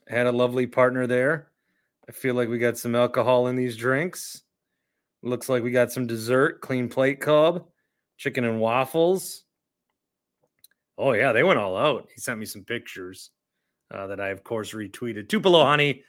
had 0.07 0.29
a 0.29 0.33
lovely 0.33 0.67
partner 0.69 1.09
there. 1.09 1.51
I 2.09 2.13
feel 2.13 2.37
like 2.37 2.49
we 2.49 2.59
got 2.59 2.79
some 2.79 2.95
alcohol 2.95 3.49
in 3.49 3.57
these 3.57 3.77
drinks. 3.77 4.43
Looks 5.23 5.49
like 5.49 5.65
we 5.65 5.73
got 5.73 5.91
some 5.91 6.07
dessert, 6.07 6.61
clean 6.61 6.89
plate 6.89 7.21
cub 7.21 7.67
chicken 8.17 8.45
and 8.45 8.61
waffles. 8.61 9.45
Oh 10.99 11.13
yeah, 11.13 11.33
they 11.33 11.45
went 11.45 11.59
all 11.59 11.77
out. 11.77 12.09
He 12.15 12.21
sent 12.21 12.39
me 12.39 12.47
some 12.47 12.65
pictures 12.65 13.31
uh, 13.93 14.09
that 14.09 14.21
I, 14.21 14.29
of 14.29 14.45
course, 14.45 14.73
retweeted. 14.73 15.29
Tupelo 15.29 15.65
Honey, 15.65 16.03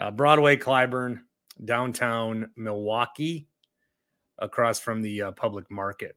uh, 0.00 0.10
Broadway, 0.10 0.56
Clybourn, 0.56 1.20
downtown 1.64 2.50
Milwaukee, 2.56 3.48
across 4.38 4.80
from 4.80 5.00
the 5.02 5.22
uh, 5.22 5.32
public 5.32 5.70
market. 5.70 6.16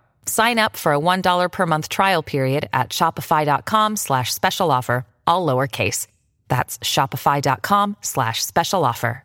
Sign 0.25 0.59
up 0.59 0.77
for 0.77 0.93
a 0.93 0.99
$1 0.99 1.51
per 1.51 1.65
month 1.65 1.89
trial 1.89 2.23
period 2.23 2.69
at 2.73 2.89
shopify.com 2.91 3.95
slash 3.95 4.33
special 4.33 4.71
offer, 4.71 5.05
all 5.27 5.45
lowercase. 5.45 6.07
That's 6.47 6.77
shopify.com 6.79 7.97
slash 8.01 8.43
special 8.43 8.85
offer. 8.85 9.23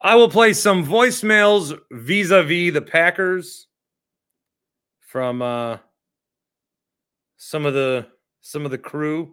I 0.00 0.14
will 0.14 0.28
play 0.28 0.52
some 0.52 0.86
voicemails 0.86 1.76
vis-a-vis 1.90 2.72
the 2.72 2.82
Packers 2.82 3.66
from 5.00 5.40
uh, 5.40 5.78
some 7.38 7.64
of 7.64 7.74
the 7.74 8.06
some 8.42 8.64
of 8.64 8.70
the 8.70 8.78
crew. 8.78 9.32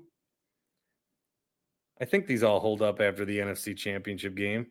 I 2.02 2.06
think 2.06 2.26
these 2.26 2.44
all 2.44 2.60
hold 2.60 2.82
up 2.82 3.02
after 3.02 3.26
the 3.26 3.40
NFC 3.40 3.76
Championship 3.76 4.36
game. 4.36 4.68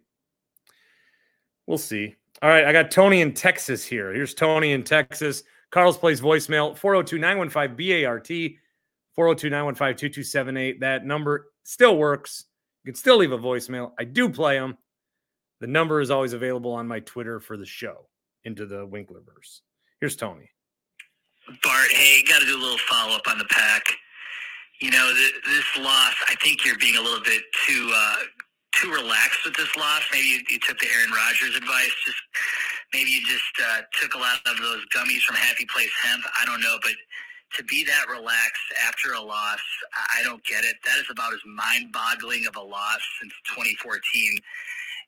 We'll 1.67 1.79
see. 1.79 2.17
All 2.41 2.49
right, 2.49 2.65
I 2.65 2.73
got 2.73 2.91
Tony 2.91 3.21
in 3.21 3.35
Texas 3.35 3.85
here. 3.85 4.13
Here's 4.13 4.35
Tony 4.35 4.73
in 4.73 4.83
Texas. 4.83 5.45
Carl's 5.73 5.97
plays 5.97 6.21
voicemail 6.21 6.77
402 6.77 7.19
915 7.19 8.05
BART 8.05 8.29
402 9.15 9.51
915 9.51 10.11
2278. 10.11 10.81
That 10.81 11.05
number 11.05 11.49
still 11.65 11.97
works. 11.97 12.45
You 12.85 12.93
can 12.93 12.99
still 12.99 13.17
leave 13.17 13.33
a 13.33 13.39
voicemail. 13.39 13.93
I 13.99 14.05
do 14.05 14.29
play 14.29 14.59
them. 14.59 14.77
The 15.61 15.67
number 15.67 16.01
is 16.01 16.11
always 16.11 16.35
available 16.35 16.73
on 16.73 16.87
my 16.87 17.01
Twitter 17.01 17.41
for 17.41 17.57
the 17.57 17.65
show 17.65 18.09
into 18.45 18.67
the 18.67 18.87
Winklerverse. 18.87 19.61
Here's 20.01 20.17
Tony. 20.17 20.51
Bart, 21.63 21.91
hey, 21.91 22.23
got 22.29 22.41
to 22.41 22.47
do 22.47 22.57
a 22.57 22.61
little 22.61 22.79
follow 22.89 23.15
up 23.15 23.23
on 23.29 23.39
the 23.39 23.47
pack. 23.47 23.83
You 24.81 24.91
know, 24.91 25.13
th- 25.15 25.35
this 25.47 25.85
loss, 25.85 26.15
I 26.29 26.35
think 26.43 26.65
you're 26.65 26.79
being 26.79 26.97
a 26.97 27.01
little 27.01 27.23
bit 27.23 27.43
too 27.67 27.91
uh, 27.95 28.17
too 28.75 28.93
relaxed 28.93 29.41
with 29.45 29.55
this 29.55 29.75
loss. 29.77 30.03
Maybe 30.13 30.27
you, 30.27 30.41
you 30.51 30.59
took 30.59 30.79
the 30.79 30.89
Aaron 30.89 31.11
Rodgers 31.11 31.57
advice. 31.57 31.93
Just 32.05 32.19
maybe 32.93 33.11
you 33.11 33.23
just 33.27 33.55
uh, 33.63 33.83
took 34.01 34.15
a 34.15 34.19
lot 34.19 34.41
of 34.47 34.57
those 34.59 34.85
gummies 34.95 35.23
from 35.23 35.37
Happy 35.37 35.67
Place 35.67 35.93
Hemp. 36.03 36.25
I 36.41 36.45
don't 36.45 36.61
know, 36.61 36.77
but 36.83 36.95
to 37.57 37.65
be 37.65 37.85
that 37.85 38.09
relaxed 38.09 38.69
after 38.87 39.13
a 39.13 39.21
loss, 39.21 39.61
I 40.17 40.23
don't 40.23 40.43
get 40.45 40.65
it. 40.65 40.77
That 40.85 40.99
is 40.99 41.07
about 41.11 41.35
as 41.35 41.41
mind-boggling 41.45 42.47
of 42.47 42.57
a 42.57 42.63
loss 42.65 43.01
since 43.21 43.33
2014 43.53 44.41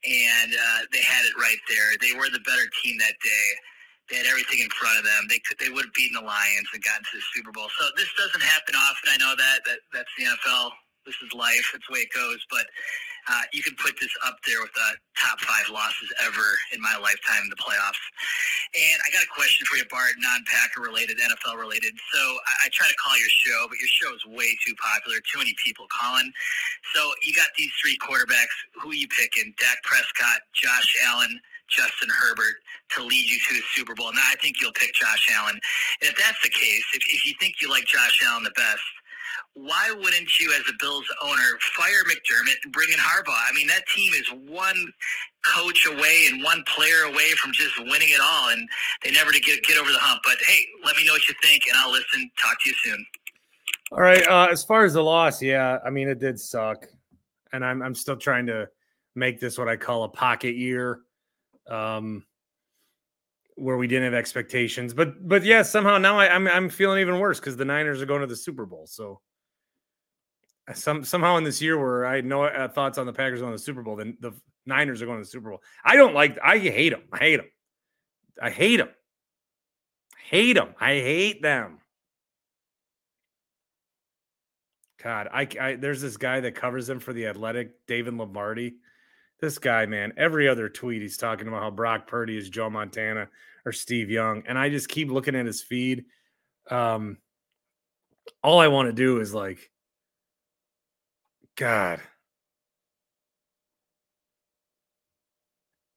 and 0.04 0.52
uh, 0.52 0.80
they 0.92 1.00
had 1.00 1.24
it 1.24 1.32
right 1.40 1.60
there. 1.68 1.96
They 2.00 2.12
were 2.12 2.28
the 2.28 2.44
better 2.44 2.68
team 2.82 2.98
that 3.00 3.16
day. 3.24 3.46
They 4.10 4.20
had 4.20 4.28
everything 4.28 4.60
in 4.60 4.68
front 4.76 5.00
of 5.00 5.04
them. 5.04 5.24
They 5.32 5.40
could, 5.40 5.56
they 5.56 5.72
would 5.72 5.88
have 5.88 5.96
beaten 5.96 6.20
the 6.20 6.26
Lions 6.26 6.68
and 6.76 6.84
gotten 6.84 7.04
to 7.08 7.16
the 7.16 7.24
Super 7.32 7.52
Bowl. 7.52 7.72
So 7.80 7.88
this 7.96 8.12
doesn't 8.20 8.44
happen 8.44 8.76
often. 8.76 9.08
I 9.08 9.16
know 9.16 9.32
that 9.32 9.64
that 9.64 9.80
that's 9.96 10.12
the 10.20 10.28
NFL. 10.28 10.76
This 11.08 11.16
is 11.24 11.32
life. 11.32 11.72
It's 11.72 11.88
the 11.88 11.92
way 11.96 12.04
it 12.04 12.12
goes. 12.12 12.40
But 12.52 12.68
uh, 13.28 13.44
you 13.52 13.62
can 13.62 13.74
put 13.76 13.96
this 14.00 14.12
up 14.26 14.36
there 14.46 14.60
with 14.60 14.72
the 14.74 14.90
top 15.16 15.40
five 15.40 15.68
losses 15.72 16.10
ever 16.24 16.44
in 16.72 16.80
my 16.80 16.96
lifetime 17.00 17.44
in 17.44 17.50
the 17.50 17.60
playoffs. 17.60 18.02
And 18.74 18.98
I 19.00 19.08
got 19.12 19.24
a 19.24 19.32
question 19.32 19.64
for 19.66 19.76
you, 19.76 19.86
Bart, 19.88 20.12
non-Packer 20.18 20.82
related, 20.82 21.18
NFL 21.18 21.56
related. 21.56 21.94
So 22.12 22.20
I, 22.20 22.66
I 22.66 22.68
try 22.72 22.88
to 22.88 22.98
call 23.00 23.16
your 23.16 23.32
show, 23.32 23.66
but 23.68 23.78
your 23.78 23.88
show 23.88 24.10
is 24.12 24.22
way 24.28 24.56
too 24.66 24.74
popular. 24.76 25.18
Too 25.24 25.38
many 25.38 25.54
people 25.64 25.86
calling. 25.88 26.30
So 26.92 27.00
you 27.22 27.32
got 27.32 27.48
these 27.56 27.72
three 27.80 27.96
quarterbacks. 27.98 28.54
Who 28.82 28.90
are 28.90 28.98
you 28.98 29.08
picking? 29.08 29.54
Dak 29.58 29.80
Prescott, 29.84 30.44
Josh 30.52 30.90
Allen, 31.08 31.40
Justin 31.68 32.08
Herbert 32.12 32.60
to 32.96 33.02
lead 33.02 33.24
you 33.30 33.38
to 33.38 33.54
a 33.56 33.64
Super 33.74 33.94
Bowl. 33.94 34.12
Now 34.12 34.28
I 34.30 34.36
think 34.36 34.60
you'll 34.60 34.76
pick 34.76 34.94
Josh 34.94 35.28
Allen. 35.32 35.58
And 36.02 36.10
if 36.10 36.16
that's 36.16 36.40
the 36.42 36.50
case, 36.50 36.84
if, 36.94 37.02
if 37.08 37.24
you 37.24 37.34
think 37.40 37.56
you 37.60 37.70
like 37.70 37.86
Josh 37.86 38.20
Allen 38.26 38.44
the 38.44 38.54
best, 38.54 38.84
why 39.54 39.94
wouldn't 39.96 40.40
you, 40.40 40.52
as 40.52 40.62
a 40.68 40.72
Bills 40.80 41.04
owner, 41.22 41.58
fire 41.76 42.02
McDermott 42.08 42.56
and 42.64 42.72
bring 42.72 42.88
in 42.90 42.98
Harbaugh? 42.98 43.38
I 43.48 43.52
mean, 43.54 43.68
that 43.68 43.86
team 43.94 44.12
is 44.12 44.28
one 44.48 44.92
coach 45.46 45.86
away 45.86 46.26
and 46.30 46.42
one 46.42 46.64
player 46.66 47.04
away 47.04 47.30
from 47.32 47.52
just 47.52 47.78
winning 47.78 48.08
it 48.08 48.20
all, 48.20 48.50
and 48.50 48.68
they 49.04 49.12
never 49.12 49.30
to 49.30 49.40
get 49.40 49.62
get 49.62 49.78
over 49.78 49.90
the 49.90 49.98
hump. 49.98 50.22
But 50.24 50.36
hey, 50.46 50.60
let 50.84 50.96
me 50.96 51.06
know 51.06 51.12
what 51.12 51.28
you 51.28 51.34
think, 51.40 51.62
and 51.68 51.76
I'll 51.78 51.92
listen. 51.92 52.30
Talk 52.42 52.56
to 52.62 52.70
you 52.70 52.76
soon. 52.82 53.06
All 53.92 54.00
right. 54.00 54.26
Uh, 54.26 54.48
as 54.50 54.64
far 54.64 54.84
as 54.84 54.94
the 54.94 55.02
loss, 55.02 55.40
yeah, 55.40 55.78
I 55.84 55.90
mean, 55.90 56.08
it 56.08 56.18
did 56.18 56.38
suck, 56.40 56.86
and 57.52 57.64
I'm 57.64 57.80
I'm 57.80 57.94
still 57.94 58.16
trying 58.16 58.46
to 58.46 58.68
make 59.14 59.38
this 59.38 59.56
what 59.56 59.68
I 59.68 59.76
call 59.76 60.02
a 60.02 60.08
pocket 60.08 60.56
year. 60.56 61.00
Um, 61.70 62.24
where 63.56 63.76
we 63.76 63.86
didn't 63.86 64.04
have 64.04 64.14
expectations. 64.14 64.92
But 64.92 65.28
but 65.28 65.44
yeah, 65.44 65.62
somehow 65.62 65.98
now 65.98 66.18
I, 66.18 66.26
am 66.26 66.48
I'm, 66.48 66.54
I'm 66.54 66.68
feeling 66.68 67.00
even 67.00 67.20
worse 67.20 67.38
because 67.38 67.56
the 67.56 67.64
Niners 67.64 68.02
are 68.02 68.06
going 68.06 68.20
to 68.20 68.26
the 68.26 68.34
Super 68.34 68.66
Bowl. 68.66 68.86
So 68.88 69.20
some 70.72 71.04
somehow 71.04 71.36
in 71.36 71.44
this 71.44 71.60
year 71.60 71.78
where 71.78 72.06
I 72.06 72.16
had 72.16 72.24
no 72.24 72.44
uh, 72.44 72.68
thoughts 72.68 72.96
on 72.96 73.06
the 73.06 73.12
Packers 73.12 73.40
going 73.40 73.52
to 73.52 73.58
the 73.58 73.62
Super 73.62 73.82
Bowl, 73.82 73.96
then 73.96 74.16
the 74.20 74.32
Niners 74.66 75.02
are 75.02 75.06
going 75.06 75.18
to 75.18 75.24
the 75.24 75.30
Super 75.30 75.50
Bowl. 75.50 75.62
I 75.84 75.96
don't 75.96 76.14
like. 76.14 76.38
I 76.42 76.58
hate 76.58 76.90
them. 76.90 77.02
I 77.12 77.18
hate 77.18 77.36
them. 77.36 77.46
I 78.40 78.50
hate 78.50 78.78
them. 78.78 78.88
Hate 80.24 80.54
them. 80.54 80.74
I 80.80 80.94
hate 80.94 81.42
them. 81.42 81.78
God, 85.02 85.28
I, 85.30 85.46
I 85.60 85.74
there's 85.74 86.00
this 86.00 86.16
guy 86.16 86.40
that 86.40 86.54
covers 86.54 86.86
them 86.86 86.98
for 86.98 87.12
the 87.12 87.26
Athletic, 87.26 87.86
David 87.86 88.14
Lombardi. 88.14 88.76
This 89.38 89.58
guy, 89.58 89.84
man, 89.84 90.14
every 90.16 90.48
other 90.48 90.70
tweet 90.70 91.02
he's 91.02 91.18
talking 91.18 91.46
about 91.46 91.62
how 91.62 91.70
Brock 91.70 92.06
Purdy 92.06 92.38
is 92.38 92.48
Joe 92.48 92.70
Montana 92.70 93.28
or 93.66 93.72
Steve 93.72 94.08
Young, 94.08 94.44
and 94.46 94.58
I 94.58 94.70
just 94.70 94.88
keep 94.88 95.10
looking 95.10 95.36
at 95.36 95.44
his 95.44 95.62
feed. 95.62 96.06
Um, 96.70 97.18
all 98.42 98.60
I 98.60 98.68
want 98.68 98.88
to 98.88 98.94
do 98.94 99.20
is 99.20 99.34
like, 99.34 99.70
God, 101.56 102.00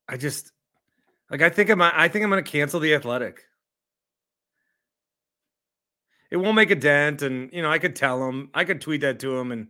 I 0.08 0.18
just 0.18 0.52
like 1.32 1.42
I 1.42 1.50
think 1.50 1.70
I'm 1.70 1.82
I 1.82 2.08
think 2.08 2.24
I'm 2.24 2.32
to 2.32 2.44
cancel 2.44 2.80
the 2.80 2.96
Athletic. 2.96 3.44
It 6.30 6.38
won't 6.38 6.56
make 6.56 6.72
a 6.72 6.76
dent, 6.76 7.22
and 7.22 7.52
you 7.54 7.62
know 7.62 7.72
I 7.72 7.80
could 7.80 7.96
tell 7.96 8.28
him, 8.28 8.50
I 8.54 8.66
could 8.66 8.82
tweet 8.82 9.02
that 9.02 9.20
to 9.22 9.38
him, 9.38 9.52
and 9.52 9.70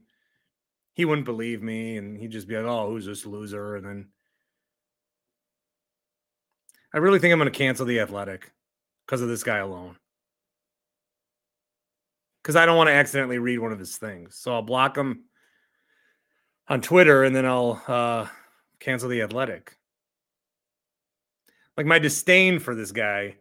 he 0.94 1.06
wouldn't 1.06 1.26
believe 1.26 1.62
me, 1.64 1.98
and 1.98 2.18
he'd 2.18 2.32
just 2.32 2.48
be 2.48 2.58
like, 2.58 2.66
"Oh, 2.66 2.90
who's 2.90 3.06
this 3.06 3.26
loser?" 3.26 3.76
And 3.76 3.86
then 3.86 4.08
I 6.94 6.98
really 6.98 7.20
think 7.20 7.34
I'm 7.34 7.40
to 7.40 7.52
cancel 7.52 7.86
the 7.86 8.00
Athletic 8.00 8.52
because 9.06 9.22
of 9.22 9.30
this 9.30 9.44
guy 9.44 9.58
alone. 9.58 9.98
Because 12.42 12.56
I 12.56 12.66
don't 12.66 12.78
want 12.78 12.88
to 12.88 12.94
accidentally 12.94 13.40
read 13.40 13.60
one 13.60 13.72
of 13.74 13.80
his 13.80 13.98
things, 13.98 14.36
so 14.36 14.54
I'll 14.54 14.62
block 14.62 14.98
him 14.98 15.26
on 16.68 16.82
Twitter, 16.82 17.24
and 17.24 17.36
then 17.36 17.46
I'll 17.46 17.82
uh, 17.88 18.28
cancel 18.80 19.10
the 19.10 19.22
Athletic 19.22 19.78
like 21.78 21.86
my 21.86 22.00
disdain 22.00 22.60
for 22.60 22.76
this 22.76 22.92
guy. 22.92 23.36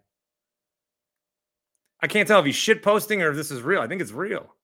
I 2.01 2.07
can't 2.07 2.29
tell 2.29 2.41
if 2.41 2.47
he's 2.47 2.55
shit 2.55 2.83
posting 2.83 3.23
or 3.23 3.31
if 3.31 3.37
this 3.37 3.51
is 3.51 3.63
real. 3.63 3.81
I 3.81 3.89
think 3.89 4.03
it's 4.03 4.13
real. 4.13 4.55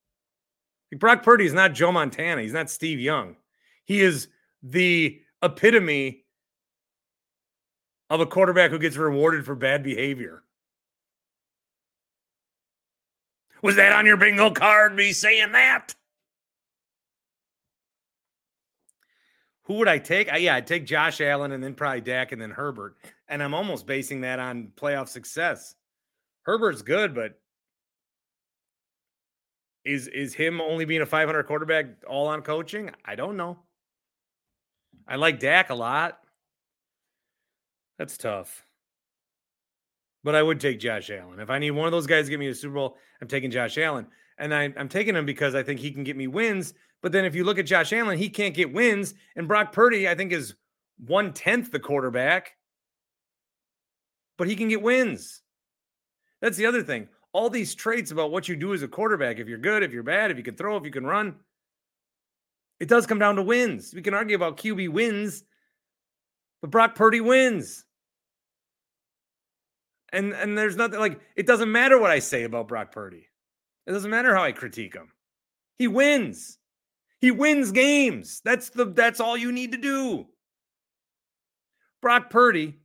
Like 0.93 1.01
Brock 1.01 1.23
Purdy 1.23 1.47
is 1.47 1.55
not 1.55 1.73
Joe 1.73 1.91
Montana. 1.91 2.43
He's 2.43 2.53
not 2.53 2.71
Steve 2.71 3.01
Young. 3.01 3.37
He 3.85 4.03
is 4.03 4.29
the 4.63 5.21
epitome 5.43 6.25
of 8.11 8.21
a 8.21 8.27
quarterback 8.27 8.71
who 8.71 8.79
gets 8.79 8.97
rewarded 8.97 9.47
for 9.47 9.55
bad 9.55 9.83
behavior. 9.83 10.45
Was 13.63 13.77
that 13.77 13.93
on 13.93 14.07
your 14.07 14.19
bingo 14.19 14.51
card, 14.51 14.95
me 14.95 15.13
saying 15.13 15.53
that? 15.53 15.95
Who 19.73 19.79
would 19.79 19.89
I 19.89 19.97
take? 19.97 20.31
Uh, 20.31 20.37
yeah, 20.37 20.57
I'd 20.57 20.67
take 20.67 20.85
Josh 20.85 21.23
Allen 21.23 21.53
and 21.53 21.65
then 21.65 21.73
probably 21.73 22.03
Dak 22.03 22.33
and 22.33 22.43
then 22.43 22.51
Herbert. 22.51 22.95
And 23.27 23.43
I'm 23.43 23.55
almost 23.55 23.87
basing 23.87 24.21
that 24.21 24.39
on 24.39 24.71
playoff 24.77 25.09
success. 25.09 25.77
Herbert's 26.43 26.83
good, 26.83 27.15
but 27.15 27.41
is 29.83 30.09
is 30.09 30.35
him 30.35 30.61
only 30.61 30.85
being 30.85 31.01
a 31.01 31.07
500 31.07 31.45
quarterback 31.45 31.87
all 32.07 32.27
on 32.27 32.43
coaching? 32.43 32.91
I 33.03 33.15
don't 33.15 33.39
know. 33.39 33.61
I 35.09 35.17
like 35.17 35.41
Dak 35.41 35.71
a 35.71 35.75
lot. 35.75 36.19
That's 37.99 38.19
tough. 38.19 38.67
But 40.23 40.35
I 40.35 40.43
would 40.43 40.61
take 40.61 40.81
Josh 40.81 41.09
Allen. 41.09 41.41
If 41.41 41.49
I 41.49 41.59
need 41.59 41.71
one 41.71 41.87
of 41.87 41.93
those 41.93 42.07
guys 42.07 42.27
to 42.27 42.31
get 42.31 42.39
me 42.39 42.49
a 42.49 42.55
Super 42.55 42.75
Bowl, 42.75 42.99
I'm 43.23 43.29
taking 43.29 43.51
Josh 43.51 43.79
Allen. 43.79 44.07
And 44.37 44.55
I, 44.55 44.65
I'm 44.77 44.91
taking 44.91 45.17
him 45.17 45.25
because 45.25 45.55
I 45.55 45.63
think 45.63 45.81
he 45.81 45.93
can 45.93 46.05
get 46.05 46.19
me 46.19 46.27
wins 46.27 46.75
but 47.03 47.13
then 47.13 47.25
if 47.25 47.35
you 47.35 47.45
look 47.45 47.59
at 47.59 47.67
Josh 47.67 47.93
Allen, 47.93 48.17
he 48.17 48.29
can't 48.29 48.55
get 48.55 48.73
wins. 48.73 49.15
And 49.37 49.49
Brock 49.49 49.73
Purdy, 49.73 50.09
I 50.09 50.15
think, 50.15 50.33
is 50.33 50.55
one 51.05 51.33
tenth 51.33 51.73
the 51.73 51.81
quarterback, 51.81 52.53
but 54.39 54.49
he 54.49 54.55
can 54.55 54.69
get 54.69 54.83
wins. 54.83 55.43
That's 56.41 56.57
the 56.57 56.67
other 56.67 56.83
thing. 56.83 57.09
All 57.33 57.51
these 57.51 57.75
traits 57.75 58.11
about 58.11 58.31
what 58.31 58.49
you 58.49 58.57
do 58.57 58.73
as 58.73 58.83
a 58.83 58.89
quarterback, 58.89 59.39
if 59.39 59.49
you're 59.49 59.59
good, 59.59 59.83
if 59.83 59.93
you're 59.93 60.03
bad, 60.03 60.31
if 60.31 60.37
you 60.37 60.43
can 60.43 60.55
throw, 60.55 60.77
if 60.77 60.85
you 60.85 60.91
can 60.91 61.07
run, 61.07 61.37
it 62.79 62.89
does 62.89 63.07
come 63.07 63.19
down 63.19 63.37
to 63.37 63.43
wins. 63.43 63.93
We 63.95 64.03
can 64.03 64.15
argue 64.15 64.37
about 64.37 64.57
QB 64.57 64.91
wins, 64.91 65.45
but 66.61 66.71
Brock 66.71 66.95
Purdy 66.95 67.21
wins. 67.21 67.85
And 70.13 70.33
and 70.35 70.59
there's 70.59 70.77
nothing 70.77 71.01
like 71.01 71.21
it 71.37 71.47
doesn't 71.47 71.73
matter 71.73 71.99
what 71.99 72.11
I 72.11 72.19
say 72.19 72.43
about 72.43 72.69
Brock 72.69 72.93
Purdy. 72.93 73.27
It 73.87 73.93
doesn't 73.93 74.11
matter 74.11 74.35
how 74.35 74.43
I 74.43 74.53
critique 74.53 74.95
him. 74.95 75.11
He 75.79 75.89
wins. 75.89 76.59
He 77.23 77.31
wins 77.31 77.71
games. 77.71 78.43
That's 78.45 78.71
the 78.71 78.85
that's 78.85 79.21
all 79.21 79.37
you 79.37 79.53
need 79.53 79.73
to 79.73 79.79
do. 79.79 80.27
Brock 82.03 82.31
Purdy. 82.31 82.81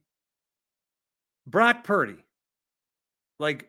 Brock 1.47 1.83
Purdy. 1.83 2.23
Like 3.39 3.67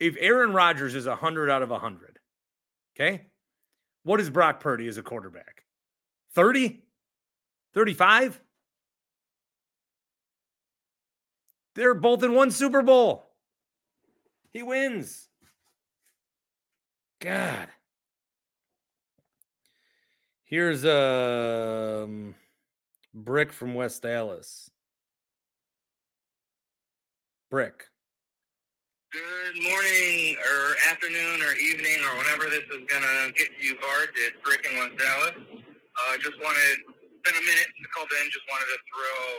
if 0.00 0.16
Aaron 0.18 0.54
Rodgers 0.54 0.94
is 0.94 1.06
100 1.06 1.50
out 1.50 1.60
of 1.60 1.68
100, 1.68 2.18
okay? 2.96 3.26
What 4.04 4.20
is 4.20 4.30
Brock 4.30 4.58
Purdy 4.58 4.88
as 4.88 4.96
a 4.96 5.02
quarterback? 5.02 5.64
30? 6.34 6.82
35? 7.74 8.40
They're 11.74 11.94
both 11.94 12.22
in 12.22 12.32
one 12.32 12.50
Super 12.50 12.80
Bowl. 12.80 13.30
He 14.54 14.62
wins. 14.62 15.28
God. 17.20 17.68
Here's 20.50 20.82
a 20.82 22.02
um, 22.10 22.34
brick 23.14 23.54
from 23.54 23.78
West 23.78 24.02
Dallas. 24.02 24.66
Brick. 27.54 27.86
Good 29.14 29.62
morning, 29.62 30.34
or 30.42 30.74
afternoon, 30.90 31.38
or 31.46 31.54
evening, 31.54 32.02
or 32.02 32.18
whenever 32.18 32.50
this 32.50 32.66
is 32.66 32.82
gonna 32.90 33.30
get 33.38 33.46
you, 33.62 33.78
hard. 33.78 34.10
It's 34.26 34.34
Brick 34.42 34.66
in 34.66 34.74
West 34.74 34.98
Dallas. 34.98 35.38
Uh, 35.38 36.18
just 36.18 36.34
wanted, 36.42 36.76
spend 37.22 37.36
a 37.38 37.44
minute 37.46 37.70
to 37.70 37.86
call 37.94 38.10
in. 38.10 38.26
Just 38.34 38.46
wanted 38.50 38.74
to 38.74 38.78
throw 38.90 39.38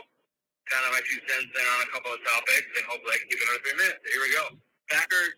kind 0.72 0.80
of 0.88 0.96
my 0.96 1.02
two 1.04 1.20
cents 1.28 1.52
in 1.52 1.66
on 1.76 1.78
a 1.84 1.88
couple 1.92 2.08
of 2.08 2.24
topics, 2.24 2.72
and 2.72 2.88
hopefully 2.88 3.12
I 3.12 3.18
can 3.20 3.28
keep 3.28 3.40
another 3.44 3.60
three 3.60 3.76
minutes. 3.84 4.00
Here 4.08 4.24
we 4.24 4.32
go. 4.32 4.44
Packers, 4.88 5.36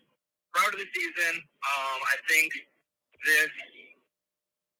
proud 0.55 0.71
of 0.71 0.79
the 0.79 0.87
season. 0.95 1.35
Um, 1.35 1.99
I 1.99 2.15
think 2.31 2.47
this 3.27 3.51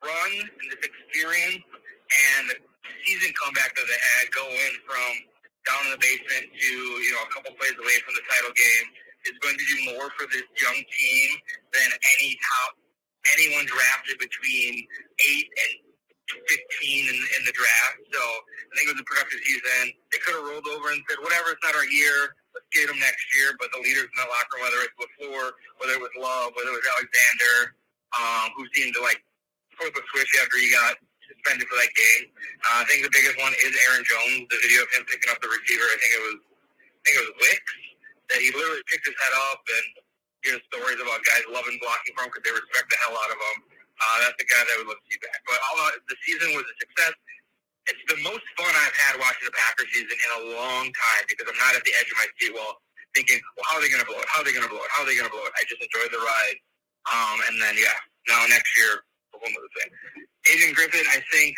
run 0.06 0.32
and 0.46 0.68
this 0.70 0.84
experience 0.86 1.65
and 1.65 2.46
season 3.04 3.34
comeback 3.36 3.74
that 3.74 3.88
they 3.89 4.02
had 4.15 4.30
going 4.30 4.74
from 4.86 5.12
down 5.65 5.82
in 5.89 5.91
the 5.98 6.02
basement 6.02 6.46
to, 6.54 6.72
you 7.02 7.12
know, 7.18 7.26
a 7.26 7.32
couple 7.34 7.50
plays 7.58 7.74
away 7.74 7.98
from 8.06 8.13
the 8.13 8.24
title 8.30 8.54
game 8.54 8.88
is 9.26 9.36
going 9.41 9.58
to 9.58 9.65
do 9.65 9.78
more 9.98 10.13
for 10.13 10.30
this 10.30 10.46
young 10.62 10.78
team 10.78 11.30
than 11.74 11.89
any 11.89 12.38
top 12.38 12.78
anyone 13.34 13.65
drafted 13.65 14.22
between 14.22 14.86
eight 15.26 15.50
and 15.50 15.74
15 16.30 16.46
in, 16.46 17.18
in 17.18 17.41
the 17.46 17.54
draft. 17.54 17.98
So 18.13 18.22
I 18.22 18.72
think 18.78 18.89
it 18.89 18.94
was 18.98 19.02
a 19.02 19.10
productive 19.10 19.41
season. 19.46 19.94
They 20.13 20.20
could 20.22 20.38
have 20.38 20.46
rolled 20.46 20.70
over 20.70 20.94
and 20.94 21.02
said, 21.10 21.22
whatever, 21.22 21.54
it's 21.54 21.63
not 21.65 21.78
our 21.78 21.89
year. 21.89 22.38
Let's 22.54 22.70
get 22.74 22.89
them 22.89 23.02
next 23.02 23.26
year. 23.38 23.54
But 23.58 23.70
the 23.74 23.82
leaders 23.82 24.10
in 24.10 24.15
that 24.18 24.30
locker 24.30 24.58
room, 24.58 24.65
whether 24.70 24.82
it's 24.86 24.98
LaFleur, 24.98 25.46
whether 25.82 25.94
it 25.98 26.02
was 26.02 26.13
Love, 26.18 26.54
whether 26.58 26.74
it 26.74 26.78
was 26.82 26.88
Alexander, 26.98 27.56
um, 28.18 28.48
who 28.58 28.65
seemed 28.74 28.94
to 28.98 29.02
like 29.02 29.22
flip 29.77 29.95
a 29.95 30.03
switch 30.13 30.31
after 30.41 30.57
he 30.57 30.69
got 30.71 30.95
suspended 31.25 31.65
for 31.67 31.77
that 31.77 31.93
game. 31.93 32.23
Uh, 32.69 32.81
I 32.81 32.85
think 32.88 33.05
the 33.05 33.13
biggest 33.13 33.38
one 33.41 33.53
is 33.61 33.73
Aaron 33.89 34.03
Jones. 34.05 34.45
The 34.49 34.59
video 34.61 34.85
of 34.85 34.89
him 34.93 35.03
picking 35.09 35.29
up 35.33 35.39
the 35.41 35.49
receiver. 35.49 35.85
I 35.85 35.97
think 35.97 36.11
it 36.13 36.23
was, 36.23 36.39
I 36.41 36.99
think 37.05 37.15
it 37.19 37.23
was 37.29 37.35
Wicks 37.41 37.75
that 38.33 38.39
he 38.41 38.49
literally 38.53 38.81
picked 38.89 39.05
his 39.05 39.17
head 39.17 39.33
up 39.53 39.61
and 39.61 39.85
hears 40.45 40.61
stories 40.69 40.97
about 41.01 41.21
guys 41.25 41.45
loving 41.49 41.77
blocking 41.81 42.13
from 42.17 42.29
because 42.29 42.45
they 42.45 42.53
respect 42.53 42.88
the 42.89 42.97
hell 43.05 43.17
out 43.17 43.31
of 43.33 43.38
him. 43.38 43.57
Uh, 43.95 44.17
that's 44.25 44.38
the 44.38 44.47
guy 44.49 44.61
that 44.61 44.75
would 44.81 44.89
love 44.91 44.99
to 45.01 45.07
see 45.07 45.19
back. 45.21 45.39
But 45.47 45.57
although 45.71 45.93
the 46.09 46.17
season 46.25 46.53
was 46.57 46.65
a 46.67 46.75
success, 46.81 47.15
it's 47.85 48.03
the 48.09 48.19
most 48.25 48.45
fun 48.57 48.69
I've 48.73 48.97
had 48.97 49.21
watching 49.21 49.45
the 49.45 49.55
Packers 49.55 49.89
season 49.93 50.17
in 50.17 50.31
a 50.41 50.41
long 50.57 50.89
time 50.89 51.23
because 51.29 51.45
I'm 51.45 51.59
not 51.61 51.77
at 51.77 51.85
the 51.85 51.93
edge 52.01 52.09
of 52.09 52.17
my 52.17 52.27
seat. 52.41 52.51
Well, 52.51 52.81
thinking, 53.13 53.39
well, 53.55 53.65
how 53.69 53.77
are 53.79 53.83
they 53.85 53.93
going 53.93 54.01
to 54.01 54.09
blow 54.09 54.19
it? 54.19 54.27
How 54.27 54.41
are 54.41 54.45
they 54.45 54.53
going 54.57 54.67
to 54.67 54.73
blow 54.73 54.83
it? 54.83 54.91
How 54.91 55.05
are 55.05 55.07
they 55.07 55.15
going 55.15 55.29
to 55.29 55.33
blow 55.33 55.45
it? 55.45 55.53
I 55.53 55.63
just 55.69 55.79
enjoyed 55.79 56.11
the 56.11 56.19
ride. 56.19 56.57
Um, 57.05 57.38
and 57.47 57.55
then 57.61 57.77
yeah, 57.77 57.95
now 58.27 58.41
next 58.49 58.73
year 58.75 59.05
Adrian 60.52 60.74
Griffin, 60.74 61.06
I 61.10 61.21
think, 61.32 61.56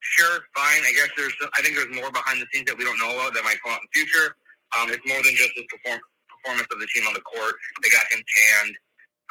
sure, 0.00 0.44
fine. 0.54 0.82
I 0.84 0.92
guess 0.92 1.08
there's, 1.16 1.34
I 1.56 1.62
think 1.62 1.76
there's 1.76 1.94
more 1.94 2.12
behind 2.12 2.40
the 2.40 2.46
scenes 2.52 2.66
that 2.66 2.76
we 2.78 2.84
don't 2.84 2.98
know 2.98 3.10
about 3.14 3.34
that 3.34 3.44
might 3.44 3.60
come 3.62 3.72
out 3.72 3.80
in 3.80 3.88
the 3.88 3.94
future. 3.96 4.36
Um, 4.76 4.90
it's 4.90 5.04
more 5.06 5.22
than 5.22 5.34
just 5.34 5.52
his 5.56 5.64
perform, 5.70 6.00
performance 6.28 6.68
of 6.72 6.78
the 6.80 6.88
team 6.92 7.06
on 7.06 7.14
the 7.14 7.24
court. 7.24 7.54
They 7.82 7.90
got 7.90 8.04
him 8.12 8.20
tanned. 8.20 8.74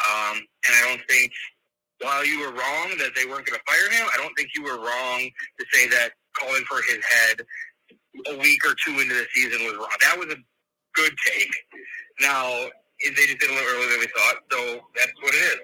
Um, 0.04 0.36
and 0.68 0.72
I 0.74 0.82
don't 0.90 1.04
think, 1.08 1.32
while 2.02 2.26
you 2.26 2.40
were 2.42 2.52
wrong 2.52 2.98
that 3.00 3.16
they 3.16 3.26
weren't 3.26 3.46
going 3.46 3.60
to 3.60 3.66
fire 3.70 3.90
him, 3.92 4.08
I 4.12 4.18
don't 4.18 4.34
think 4.36 4.50
you 4.56 4.64
were 4.64 4.80
wrong 4.82 5.20
to 5.24 5.64
say 5.72 5.88
that 5.88 6.12
calling 6.38 6.64
for 6.66 6.82
his 6.82 7.00
head 7.06 7.42
a 8.34 8.38
week 8.40 8.66
or 8.66 8.76
two 8.86 9.00
into 9.00 9.14
the 9.14 9.26
season 9.34 9.64
was 9.66 9.76
wrong. 9.78 9.94
That 10.02 10.18
was 10.18 10.28
a 10.34 10.38
good 10.96 11.14
take. 11.26 11.54
Now, 12.20 12.68
they 13.04 13.26
just 13.26 13.40
did 13.40 13.50
a 13.50 13.54
little 13.54 13.70
earlier 13.70 13.90
than 13.90 14.00
we 14.00 14.08
thought, 14.08 14.36
so 14.52 14.80
that's 14.96 15.14
what 15.22 15.34
it 15.34 15.38
is. 15.38 15.60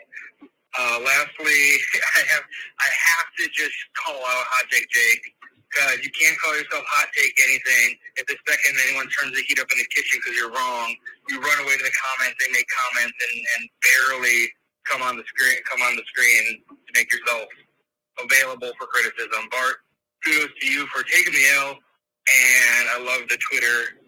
Uh, 0.80 1.04
lastly, 1.04 1.60
I 2.20 2.22
have 2.32 2.46
I 2.80 2.88
have 2.88 3.28
to 3.44 3.46
just 3.52 3.76
call 4.00 4.16
out 4.16 4.46
Hot 4.56 4.68
Take 4.72 4.88
Jake 4.88 5.24
because 5.68 6.00
you 6.08 6.12
can't 6.16 6.40
call 6.40 6.56
yourself 6.56 6.88
Hot 6.88 7.12
Take 7.20 7.36
anything 7.44 8.00
if 8.16 8.26
the 8.32 8.40
second 8.48 8.80
anyone 8.88 9.12
turns 9.12 9.36
the 9.36 9.44
heat 9.44 9.60
up 9.60 9.68
in 9.76 9.80
the 9.80 9.90
kitchen 9.92 10.24
because 10.24 10.40
you're 10.40 10.56
wrong, 10.56 10.96
you 11.28 11.44
run 11.44 11.60
away 11.60 11.76
to 11.76 11.84
the 11.84 11.98
comments, 12.00 12.40
they 12.40 12.52
make 12.56 12.68
comments 12.72 13.18
and, 13.20 13.38
and 13.60 13.64
barely 13.84 14.48
come 14.88 15.04
on 15.04 15.20
the 15.20 15.28
screen, 15.28 15.60
come 15.68 15.84
on 15.84 16.00
the 16.00 16.08
screen 16.08 16.64
to 16.72 16.92
make 16.96 17.12
yourself 17.12 17.52
available 18.24 18.72
for 18.80 18.88
criticism. 18.88 19.48
Bart, 19.52 19.84
kudos 20.24 20.52
to 20.52 20.66
you 20.68 20.88
for 20.96 21.04
taking 21.04 21.34
the 21.36 21.48
L, 21.60 21.76
and 21.76 22.84
I 22.96 22.98
love 23.04 23.28
the 23.30 23.40
Twitter 23.52 24.00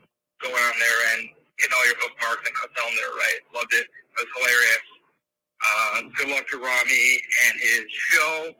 going 0.42 0.56
on 0.56 0.76
there 0.80 1.02
and 1.18 1.22
hitting 1.60 1.76
all 1.76 1.86
your 1.88 2.00
bookmarks 2.00 2.48
and 2.48 2.56
telling 2.76 2.96
they're 2.96 3.18
right. 3.18 3.40
Loved 3.56 3.74
it. 3.76 3.88
It 3.88 4.18
was 4.18 4.30
hilarious. 4.40 4.86
Uh, 5.62 6.02
good 6.18 6.30
luck 6.30 6.48
to 6.50 6.58
Rami 6.58 7.22
and 7.48 7.60
his 7.62 7.84
show. 7.90 8.52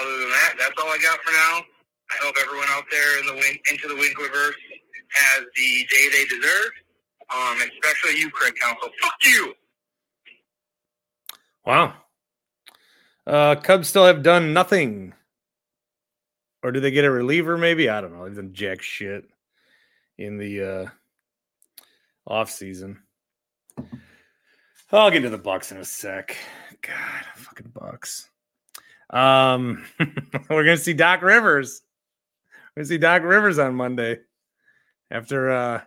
Other 0.00 0.18
than 0.20 0.30
that, 0.30 0.54
that's 0.58 0.74
all 0.80 0.88
I 0.88 0.98
got 0.98 1.18
for 1.20 1.32
now. 1.32 1.62
I 2.10 2.16
hope 2.22 2.34
everyone 2.40 2.68
out 2.70 2.84
there 2.90 3.18
in 3.20 3.26
the 3.26 3.34
into 3.70 3.88
the 3.88 3.94
Winklerverse 3.94 4.54
has 5.14 5.44
the 5.56 5.86
day 5.90 6.08
they 6.12 6.24
deserve. 6.26 6.70
Um, 7.34 7.58
especially 7.58 8.20
you, 8.20 8.30
Craig 8.30 8.54
Council. 8.60 8.88
Fuck 9.00 9.14
you. 9.24 9.54
Wow. 11.64 11.94
Uh, 13.26 13.56
Cubs 13.56 13.88
still 13.88 14.06
have 14.06 14.22
done 14.22 14.52
nothing. 14.52 15.12
Or 16.62 16.70
do 16.70 16.80
they 16.80 16.92
get 16.92 17.04
a 17.04 17.10
reliever? 17.10 17.58
Maybe 17.58 17.88
I 17.88 18.00
don't 18.00 18.12
know. 18.12 18.24
They've 18.24 18.36
done 18.36 18.52
jack 18.52 18.82
shit 18.82 19.24
in 20.18 20.38
the 20.38 20.62
uh, 20.62 20.86
off 22.26 22.50
season. 22.50 23.02
I'll 24.92 25.10
get 25.10 25.20
to 25.20 25.30
the 25.30 25.38
Bucks 25.38 25.72
in 25.72 25.78
a 25.78 25.84
sec. 25.84 26.36
God, 26.80 27.24
fucking 27.34 27.72
Bucks. 27.74 28.28
Um, 29.10 29.84
we're 30.50 30.64
gonna 30.64 30.76
see 30.76 30.92
Doc 30.92 31.22
Rivers. 31.22 31.82
Gonna 32.76 32.86
see 32.86 32.98
Doc 32.98 33.22
Rivers 33.22 33.58
on 33.58 33.74
Monday 33.74 34.18
after 35.10 35.50
uh 35.50 35.80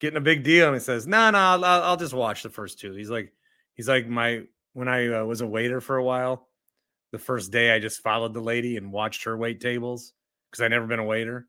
getting 0.00 0.18
a 0.18 0.22
big 0.22 0.42
deal, 0.42 0.66
and 0.66 0.76
he 0.76 0.80
says, 0.80 1.06
"No, 1.06 1.30
no, 1.30 1.38
I'll, 1.38 1.64
I'll 1.64 1.96
just 1.96 2.12
watch 2.12 2.42
the 2.42 2.50
first 2.50 2.78
two. 2.78 2.92
He's 2.92 3.10
like, 3.10 3.32
he's 3.74 3.88
like 3.88 4.06
my 4.06 4.42
when 4.74 4.88
I 4.88 5.08
uh, 5.08 5.24
was 5.24 5.40
a 5.40 5.46
waiter 5.46 5.80
for 5.80 5.96
a 5.96 6.04
while. 6.04 6.48
The 7.12 7.18
first 7.18 7.50
day, 7.50 7.70
I 7.72 7.78
just 7.78 8.02
followed 8.02 8.34
the 8.34 8.40
lady 8.40 8.76
and 8.76 8.92
watched 8.92 9.24
her 9.24 9.36
wait 9.36 9.60
tables 9.60 10.12
because 10.50 10.62
I 10.62 10.68
never 10.68 10.86
been 10.86 10.98
a 10.98 11.04
waiter, 11.04 11.46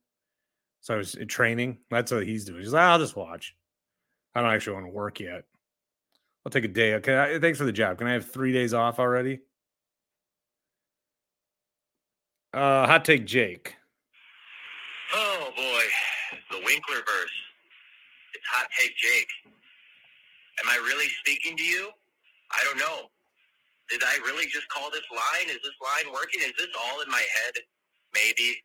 so 0.82 0.94
I 0.94 0.98
was 0.98 1.16
uh, 1.16 1.26
training. 1.28 1.80
That's 1.90 2.12
what 2.12 2.26
he's 2.26 2.46
doing. 2.46 2.62
He's 2.62 2.74
like, 2.74 2.84
I'll 2.84 3.00
just 3.00 3.16
watch. 3.16 3.56
I 4.36 4.42
don't 4.42 4.54
actually 4.54 4.74
want 4.74 4.88
to 4.88 4.92
work 4.92 5.20
yet. 5.20 5.44
I'll 6.46 6.52
take 6.52 6.66
a 6.66 6.70
day. 6.70 6.96
Okay, 6.96 7.40
thanks 7.40 7.58
for 7.58 7.66
the 7.66 7.72
job. 7.72 7.98
Can 7.98 8.08
I 8.08 8.14
have 8.14 8.30
three 8.30 8.52
days 8.52 8.74
off 8.74 9.00
already? 9.00 9.40
Uh, 12.54 12.86
hot 12.86 13.06
take, 13.06 13.26
Jake. 13.26 13.76
Oh 15.16 15.50
boy, 15.56 15.84
the 16.52 16.58
Winklerverse. 16.58 17.38
It's 18.34 18.48
hot 18.52 18.68
take, 18.78 18.96
Jake. 18.98 19.28
Am 19.46 20.70
I 20.70 20.76
really 20.86 21.08
speaking 21.22 21.58
to 21.58 21.64
you? 21.64 21.90
I 22.52 22.64
don't 22.66 22.78
know. 22.78 23.10
Did 23.90 24.04
I 24.04 24.16
really 24.26 24.46
just 24.46 24.68
call 24.70 24.92
this 24.92 25.06
line? 25.12 25.50
Is 25.50 25.62
this 25.64 25.78
line 25.82 26.14
working? 26.14 26.42
Is 26.42 26.54
this 26.58 26.70
all 26.78 27.02
in 27.02 27.10
my 27.10 27.24
head? 27.42 27.54
Maybe. 28.14 28.58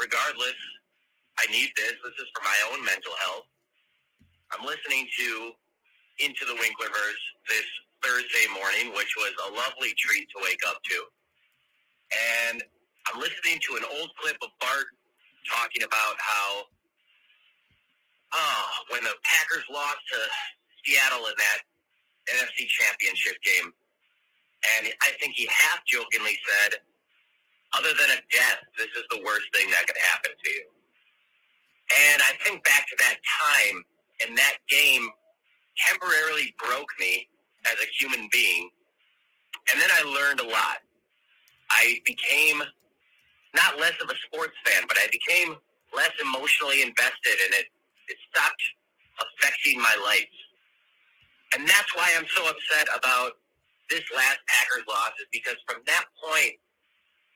Regardless, 0.00 0.58
I 1.38 1.46
need 1.52 1.70
this. 1.76 1.94
This 2.02 2.18
is 2.18 2.28
for 2.34 2.42
my 2.42 2.58
own 2.72 2.84
mental 2.84 3.12
health. 3.24 3.46
I'm 4.52 4.66
listening 4.66 5.06
to 5.18 5.52
Into 6.20 6.44
the 6.46 6.54
Winklerverse 6.54 7.24
this 7.48 7.66
Thursday 8.02 8.46
morning, 8.54 8.94
which 8.94 9.10
was 9.16 9.32
a 9.48 9.54
lovely 9.54 9.92
treat 9.98 10.28
to 10.30 10.38
wake 10.44 10.60
up 10.68 10.78
to. 10.84 10.98
And 12.46 12.62
I'm 13.10 13.18
listening 13.18 13.58
to 13.66 13.76
an 13.76 13.84
old 13.98 14.10
clip 14.20 14.36
of 14.42 14.50
Bart 14.60 14.86
talking 15.50 15.82
about 15.82 16.14
how, 16.18 16.62
oh, 18.32 18.66
when 18.90 19.02
the 19.02 19.14
Packers 19.24 19.64
lost 19.72 19.98
to 20.12 20.18
Seattle 20.84 21.26
in 21.26 21.34
that 21.34 21.58
NFC 22.30 22.68
Championship 22.68 23.34
game, 23.42 23.72
and 24.78 24.92
I 25.02 25.10
think 25.20 25.34
he 25.34 25.48
half 25.50 25.84
jokingly 25.84 26.38
said, 26.46 26.78
other 27.74 27.90
than 27.90 28.16
a 28.16 28.20
death, 28.30 28.60
this 28.78 28.88
is 28.94 29.04
the 29.10 29.20
worst 29.26 29.50
thing 29.52 29.68
that 29.70 29.86
could 29.86 29.98
happen 29.98 30.30
to 30.30 30.50
you. 30.50 30.64
And 32.12 32.22
I 32.22 32.32
think 32.46 32.62
back 32.64 32.86
to 32.88 32.96
that 33.02 33.18
time, 33.18 33.84
and 34.24 34.38
that 34.38 34.56
game 34.70 35.10
temporarily 35.76 36.54
broke 36.58 36.90
me 36.98 37.28
as 37.66 37.74
a 37.82 37.88
human 37.98 38.28
being. 38.32 38.70
And 39.72 39.80
then 39.80 39.88
I 39.92 40.02
learned 40.04 40.40
a 40.40 40.48
lot. 40.48 40.84
I 41.70 42.00
became 42.04 42.62
not 43.54 43.78
less 43.78 43.94
of 44.02 44.10
a 44.10 44.18
sports 44.26 44.54
fan, 44.64 44.84
but 44.88 44.98
I 44.98 45.08
became 45.10 45.56
less 45.94 46.12
emotionally 46.20 46.82
invested 46.82 47.38
and 47.46 47.54
it, 47.54 47.66
it 48.08 48.18
stopped 48.30 48.62
affecting 49.22 49.80
my 49.80 49.96
life. 50.04 50.28
And 51.54 51.66
that's 51.66 51.94
why 51.94 52.10
I'm 52.18 52.26
so 52.34 52.42
upset 52.50 52.88
about 52.90 53.38
this 53.90 54.02
last 54.14 54.38
Packers 54.48 54.84
loss 54.88 55.14
is 55.22 55.28
because 55.30 55.56
from 55.68 55.82
that 55.86 56.04
point 56.18 56.58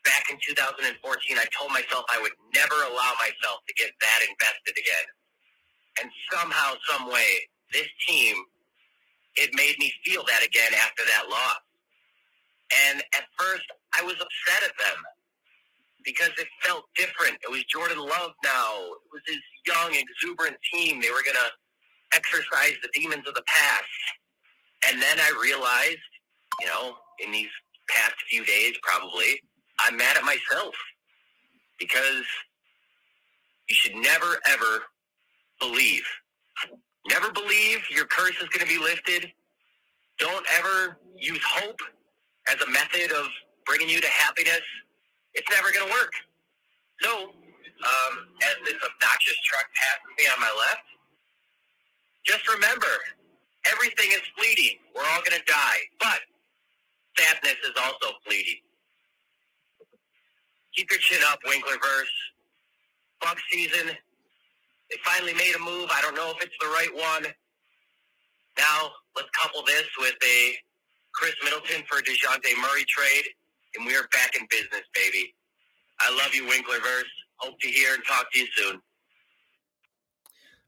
back 0.05 0.27
in 0.31 0.39
2014, 0.43 0.91
I 1.39 1.47
told 1.55 1.71
myself 1.71 2.03
I 2.11 2.21
would 2.21 2.35
never 2.55 2.75
allow 2.75 3.13
myself 3.21 3.63
to 3.69 3.73
get 3.79 3.93
that 4.01 4.21
invested 4.27 4.75
again. 4.75 5.07
And 6.03 6.11
somehow, 6.33 6.75
some 6.91 7.11
way, 7.11 7.47
this 7.73 7.89
team, 8.07 8.37
it 9.37 9.51
made 9.55 9.77
me 9.79 9.93
feel 10.05 10.25
that 10.29 10.45
again 10.45 10.73
after 10.75 11.05
that 11.05 11.29
loss. 11.31 11.61
And 12.89 13.03
at 13.15 13.25
first, 13.39 13.65
I 13.99 14.03
was 14.03 14.15
upset 14.15 14.69
at 14.69 14.77
them 14.79 15.03
because 16.05 16.31
it 16.39 16.49
felt 16.63 16.85
different. 16.97 17.37
It 17.43 17.51
was 17.51 17.65
Jordan 17.65 17.99
Love 17.99 18.33
now. 18.45 18.75
It 18.77 19.11
was 19.13 19.23
his 19.27 19.43
young, 19.67 19.95
exuberant 19.95 20.57
team. 20.73 21.01
They 21.01 21.11
were 21.11 21.23
going 21.25 21.37
to 21.37 22.17
exercise 22.17 22.75
the 22.83 22.89
demons 22.95 23.27
of 23.29 23.35
the 23.35 23.43
past. 23.47 23.85
And 24.89 25.01
then 25.01 25.19
I 25.19 25.39
realized, 25.43 25.99
you 26.61 26.67
know, 26.67 26.95
in 27.25 27.33
these 27.33 27.49
past 27.89 28.15
few 28.31 28.45
days, 28.45 28.75
probably, 28.83 29.41
I'm 29.81 29.97
mad 29.97 30.17
at 30.17 30.25
myself 30.25 30.75
because 31.79 32.25
you 33.69 33.75
should 33.75 33.97
never, 33.97 34.39
ever 34.47 34.83
believe. 35.61 36.05
Never 37.09 37.33
believe 37.33 37.81
your 37.91 38.07
curse 38.07 38.37
is 38.41 38.49
going 38.49 38.67
to 38.67 38.67
be 38.67 38.79
lifted. 38.79 39.33
Don't 40.19 40.47
ever 40.59 40.99
use 41.17 41.41
hope 41.45 41.81
as 42.49 42.57
a 42.61 42.71
method 42.71 43.13
of 43.13 43.27
bringing 43.67 43.89
you 43.89 44.01
to 44.01 44.09
happiness. 44.09 44.63
It's 45.35 45.49
never 45.51 45.73
going 45.73 45.87
to 45.87 45.93
work. 45.93 46.13
So, 47.01 47.11
um, 47.31 48.15
as 48.43 48.57
this 48.65 48.75
obnoxious 48.75 49.39
truck 49.45 49.67
passes 49.75 50.11
me 50.19 50.25
on 50.35 50.41
my 50.41 50.51
left, 50.69 50.83
just 52.27 52.49
remember, 52.49 52.91
everything 53.73 54.11
is 54.13 54.21
fleeting. 54.37 54.79
We're 54.95 55.05
all 55.05 55.23
going 55.25 55.39
to 55.41 55.47
die. 55.47 55.81
But 56.01 56.21
sadness 57.17 57.57
is 57.65 57.75
also 57.83 58.17
fleeting. 58.27 58.61
Keep 60.75 60.91
your 60.91 61.01
chin 61.01 61.21
up, 61.31 61.41
Winklerverse. 61.47 62.15
Buck 63.21 63.39
season. 63.51 63.97
They 64.91 64.97
finally 65.05 65.35
made 65.35 65.55
a 65.55 65.59
move. 65.59 65.89
I 65.93 66.01
don't 66.01 66.15
know 66.15 66.31
if 66.31 66.43
it's 66.43 66.55
the 66.61 66.69
right 66.69 66.91
one. 66.95 67.33
Now, 68.57 68.91
let's 69.15 69.29
couple 69.41 69.63
this 69.65 69.87
with 69.99 70.15
a 70.25 70.55
Khris 71.15 71.35
Middleton 71.45 71.85
for 71.89 72.01
DeJounte 72.01 72.57
Murray 72.61 72.85
trade, 72.89 73.25
and 73.77 73.87
we 73.87 73.95
are 73.95 74.09
back 74.13 74.35
in 74.35 74.47
business, 74.51 74.83
baby. 74.95 75.35
I 76.01 76.11
love 76.17 76.35
you, 76.35 76.45
Winklerverse. 76.45 77.03
Hope 77.37 77.59
to 77.61 77.69
hear 77.69 77.95
and 77.95 78.03
talk 78.05 78.33
to 78.33 78.39
you 78.39 78.47
soon. 78.57 78.81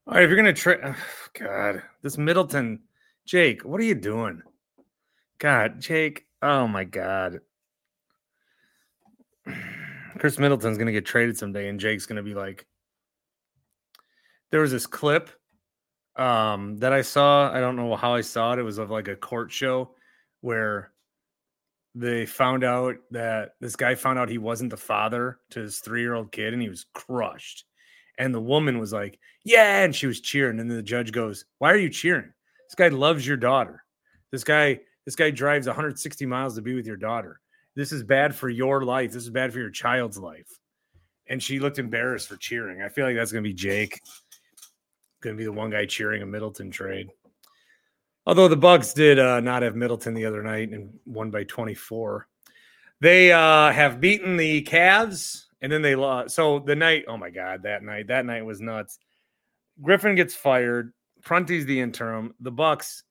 All 0.06 0.14
right, 0.14 0.24
if 0.24 0.28
you're 0.28 0.36
gonna 0.36 0.52
trade, 0.52 0.80
oh, 0.84 0.96
God, 1.38 1.82
this 2.02 2.18
Middleton, 2.18 2.80
Jake, 3.26 3.64
what 3.64 3.80
are 3.80 3.84
you 3.84 3.94
doing? 3.94 4.42
God, 5.38 5.80
Jake, 5.80 6.26
oh 6.42 6.66
my 6.66 6.84
God, 6.84 7.40
Khris 10.18 10.38
Middleton's 10.38 10.78
gonna 10.78 10.92
get 10.92 11.06
traded 11.06 11.38
someday, 11.38 11.68
and 11.68 11.80
Jake's 11.80 12.06
gonna 12.06 12.22
be 12.22 12.34
like, 12.34 12.66
there 14.50 14.60
was 14.60 14.72
this 14.72 14.86
clip 14.86 15.30
um, 16.16 16.76
that 16.78 16.92
I 16.92 17.02
saw. 17.02 17.52
I 17.52 17.60
don't 17.60 17.76
know 17.76 17.96
how 17.96 18.14
I 18.14 18.20
saw 18.20 18.52
it. 18.52 18.58
It 18.58 18.62
was 18.62 18.78
of 18.78 18.90
like 18.90 19.08
a 19.08 19.16
court 19.16 19.50
show 19.50 19.94
where 20.40 20.92
they 21.94 22.26
found 22.26 22.64
out 22.64 22.96
that 23.10 23.52
this 23.60 23.76
guy 23.76 23.94
found 23.94 24.18
out 24.18 24.28
he 24.28 24.38
wasn't 24.38 24.70
the 24.70 24.76
father 24.76 25.38
to 25.50 25.60
his 25.60 25.78
three 25.78 26.02
year 26.02 26.14
old 26.14 26.32
kid, 26.32 26.52
and 26.52 26.62
he 26.62 26.68
was 26.68 26.86
crushed. 26.94 27.64
And 28.18 28.34
the 28.34 28.40
woman 28.40 28.78
was 28.78 28.92
like, 28.92 29.18
"Yeah," 29.44 29.82
and 29.82 29.94
she 29.94 30.06
was 30.06 30.20
cheering. 30.20 30.60
And 30.60 30.70
then 30.70 30.76
the 30.76 30.82
judge 30.82 31.12
goes, 31.12 31.44
"Why 31.58 31.72
are 31.72 31.78
you 31.78 31.88
cheering? 31.88 32.32
This 32.68 32.74
guy 32.76 32.88
loves 32.88 33.26
your 33.26 33.36
daughter. 33.36 33.82
This 34.30 34.44
guy, 34.44 34.80
this 35.06 35.16
guy 35.16 35.30
drives 35.30 35.66
160 35.66 36.26
miles 36.26 36.54
to 36.56 36.62
be 36.62 36.74
with 36.74 36.86
your 36.86 36.96
daughter. 36.96 37.40
This 37.76 37.92
is 37.92 38.02
bad 38.02 38.34
for 38.34 38.48
your 38.48 38.84
life. 38.84 39.12
This 39.12 39.22
is 39.22 39.30
bad 39.30 39.52
for 39.52 39.58
your 39.58 39.70
child's 39.70 40.18
life." 40.18 40.48
And 41.28 41.42
she 41.42 41.60
looked 41.60 41.78
embarrassed 41.78 42.28
for 42.28 42.36
cheering. 42.36 42.82
I 42.82 42.88
feel 42.88 43.06
like 43.06 43.14
that's 43.14 43.32
going 43.32 43.44
to 43.44 43.48
be 43.48 43.54
Jake. 43.54 44.00
Going 45.20 45.36
to 45.36 45.38
be 45.38 45.44
the 45.44 45.52
one 45.52 45.70
guy 45.70 45.86
cheering 45.86 46.22
a 46.22 46.26
Middleton 46.26 46.70
trade. 46.70 47.08
Although 48.26 48.48
the 48.48 48.56
Bucks 48.56 48.92
did 48.92 49.18
uh, 49.18 49.40
not 49.40 49.62
have 49.62 49.76
Middleton 49.76 50.14
the 50.14 50.26
other 50.26 50.42
night 50.42 50.70
and 50.70 50.98
won 51.06 51.30
by 51.30 51.44
24. 51.44 52.26
They 53.00 53.32
uh, 53.32 53.72
have 53.72 54.00
beaten 54.00 54.36
the 54.36 54.62
Cavs 54.62 55.44
and 55.60 55.70
then 55.70 55.82
they 55.82 55.94
lost. 55.94 56.34
So 56.34 56.58
the 56.58 56.76
night, 56.76 57.04
oh 57.08 57.16
my 57.16 57.30
God, 57.30 57.62
that 57.62 57.82
night, 57.82 58.08
that 58.08 58.26
night 58.26 58.44
was 58.44 58.60
nuts. 58.60 58.98
Griffin 59.82 60.14
gets 60.14 60.34
fired. 60.34 60.92
Prunty's 61.22 61.66
the 61.66 61.80
interim. 61.80 62.34
The 62.40 62.52
Bucks 62.52 63.04